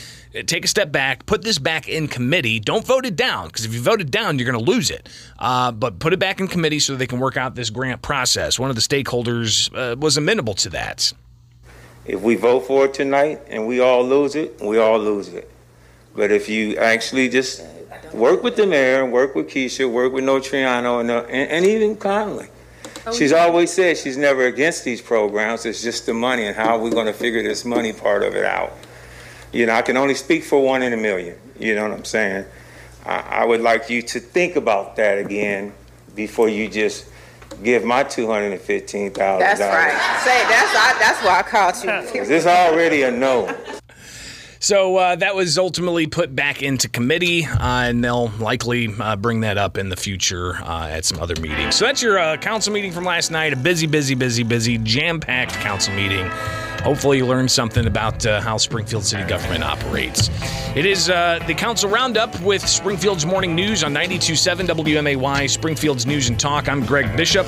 take 0.45 0.63
a 0.63 0.67
step 0.67 0.91
back, 0.91 1.25
put 1.25 1.41
this 1.41 1.57
back 1.57 1.89
in 1.89 2.07
committee. 2.07 2.59
Don't 2.59 2.85
vote 2.85 3.05
it 3.05 3.17
down, 3.17 3.47
because 3.47 3.65
if 3.65 3.73
you 3.73 3.81
vote 3.81 3.99
it 3.99 4.09
down, 4.09 4.39
you're 4.39 4.49
going 4.49 4.63
to 4.63 4.71
lose 4.71 4.89
it. 4.89 5.09
Uh, 5.37 5.71
but 5.71 5.99
put 5.99 6.13
it 6.13 6.19
back 6.19 6.39
in 6.39 6.47
committee 6.47 6.79
so 6.79 6.95
they 6.95 7.07
can 7.07 7.19
work 7.19 7.35
out 7.35 7.55
this 7.55 7.69
grant 7.69 8.01
process. 8.01 8.57
One 8.57 8.69
of 8.69 8.75
the 8.75 8.81
stakeholders 8.81 9.69
uh, 9.75 9.97
was 9.97 10.15
amenable 10.15 10.53
to 10.55 10.69
that. 10.69 11.11
If 12.05 12.21
we 12.21 12.35
vote 12.35 12.61
for 12.61 12.85
it 12.85 12.93
tonight 12.93 13.41
and 13.47 13.67
we 13.67 13.79
all 13.79 14.03
lose 14.03 14.35
it, 14.35 14.59
we 14.61 14.77
all 14.77 14.99
lose 14.99 15.29
it. 15.29 15.49
But 16.15 16.31
if 16.31 16.49
you 16.49 16.77
actually 16.77 17.29
just 17.29 17.63
work 18.13 18.43
with 18.43 18.55
the 18.55 18.67
mayor 18.67 19.03
and 19.03 19.13
work 19.13 19.35
with 19.35 19.47
Keisha, 19.47 19.89
work 19.89 20.13
with 20.13 20.23
Notariano 20.23 20.99
and, 20.99 21.11
uh, 21.11 21.23
and, 21.29 21.49
and 21.51 21.65
even 21.65 21.95
Conley. 21.95 22.47
She's 23.13 23.33
always 23.33 23.71
said 23.71 23.97
she's 23.97 24.17
never 24.17 24.45
against 24.45 24.83
these 24.83 25.01
programs. 25.01 25.65
It's 25.65 25.81
just 25.81 26.05
the 26.05 26.13
money 26.13 26.45
and 26.45 26.55
how 26.55 26.75
are 26.75 26.79
we 26.79 26.91
going 26.91 27.07
to 27.07 27.13
figure 27.13 27.41
this 27.41 27.65
money 27.65 27.93
part 27.93 28.21
of 28.21 28.35
it 28.35 28.45
out. 28.45 28.73
You 29.51 29.65
know, 29.65 29.73
I 29.73 29.81
can 29.81 29.97
only 29.97 30.13
speak 30.13 30.43
for 30.43 30.63
one 30.63 30.83
in 30.83 30.93
a 30.93 30.97
million. 30.97 31.37
You 31.59 31.75
know 31.75 31.83
what 31.83 31.97
I'm 31.97 32.05
saying? 32.05 32.45
I, 33.05 33.19
I 33.19 33.45
would 33.45 33.61
like 33.61 33.89
you 33.89 34.01
to 34.03 34.19
think 34.19 34.55
about 34.55 34.95
that 34.97 35.17
again 35.17 35.73
before 36.15 36.47
you 36.47 36.67
just 36.67 37.10
give 37.63 37.83
my 37.83 38.03
two 38.03 38.27
hundred 38.27 38.53
and 38.53 38.61
fifteen 38.61 39.11
thousand 39.11 39.39
That's 39.41 39.59
dollars. 39.59 39.73
right. 39.75 40.21
Say, 40.23 40.43
that's, 40.49 40.75
I, 40.75 40.97
that's 40.99 41.23
why 41.23 41.39
I 41.39 41.43
called 41.43 41.83
you. 42.13 42.21
Is 42.21 42.27
this 42.27 42.45
already 42.45 43.03
a 43.03 43.11
no? 43.11 43.55
So 44.59 44.95
uh, 44.97 45.15
that 45.15 45.33
was 45.35 45.57
ultimately 45.57 46.05
put 46.05 46.35
back 46.35 46.61
into 46.61 46.87
committee, 46.87 47.45
uh, 47.45 47.57
and 47.59 48.03
they'll 48.03 48.27
likely 48.39 48.93
uh, 48.99 49.15
bring 49.15 49.41
that 49.41 49.57
up 49.57 49.75
in 49.75 49.89
the 49.89 49.95
future 49.95 50.57
uh, 50.61 50.87
at 50.87 51.03
some 51.03 51.19
other 51.19 51.33
meetings. 51.41 51.75
So 51.75 51.85
that's 51.85 52.03
your 52.03 52.19
uh, 52.19 52.37
council 52.37 52.71
meeting 52.71 52.91
from 52.91 53.03
last 53.03 53.31
night. 53.31 53.53
A 53.53 53.55
busy, 53.55 53.87
busy, 53.87 54.13
busy, 54.13 54.43
busy, 54.43 54.77
jam 54.77 55.19
packed 55.19 55.53
council 55.53 55.95
meeting. 55.95 56.29
Hopefully, 56.83 57.17
you 57.17 57.27
learned 57.27 57.51
something 57.51 57.85
about 57.85 58.25
uh, 58.25 58.41
how 58.41 58.57
Springfield 58.57 59.03
city 59.03 59.23
government 59.23 59.63
operates. 59.63 60.29
It 60.75 60.85
is 60.85 61.09
uh, 61.09 61.39
the 61.45 61.53
council 61.53 61.89
roundup 61.89 62.39
with 62.41 62.67
Springfield's 62.67 63.25
morning 63.25 63.53
news 63.55 63.83
on 63.83 63.93
92.7 63.93 64.67
WMAY, 64.67 65.49
Springfield's 65.49 66.05
News 66.05 66.29
and 66.29 66.39
Talk. 66.39 66.67
I'm 66.67 66.85
Greg 66.85 67.15
Bishop, 67.15 67.45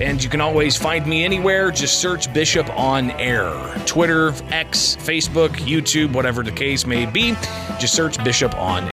and 0.00 0.22
you 0.22 0.28
can 0.28 0.40
always 0.40 0.76
find 0.76 1.06
me 1.06 1.24
anywhere. 1.24 1.70
Just 1.70 2.00
search 2.00 2.32
Bishop 2.34 2.68
on 2.70 3.10
Air. 3.12 3.52
Twitter, 3.86 4.34
X, 4.50 4.96
Facebook, 5.00 5.50
YouTube, 5.50 6.12
whatever 6.12 6.42
the 6.42 6.52
case 6.52 6.86
may 6.86 7.06
be. 7.06 7.34
Just 7.78 7.94
search 7.94 8.22
Bishop 8.22 8.54
on 8.56 8.90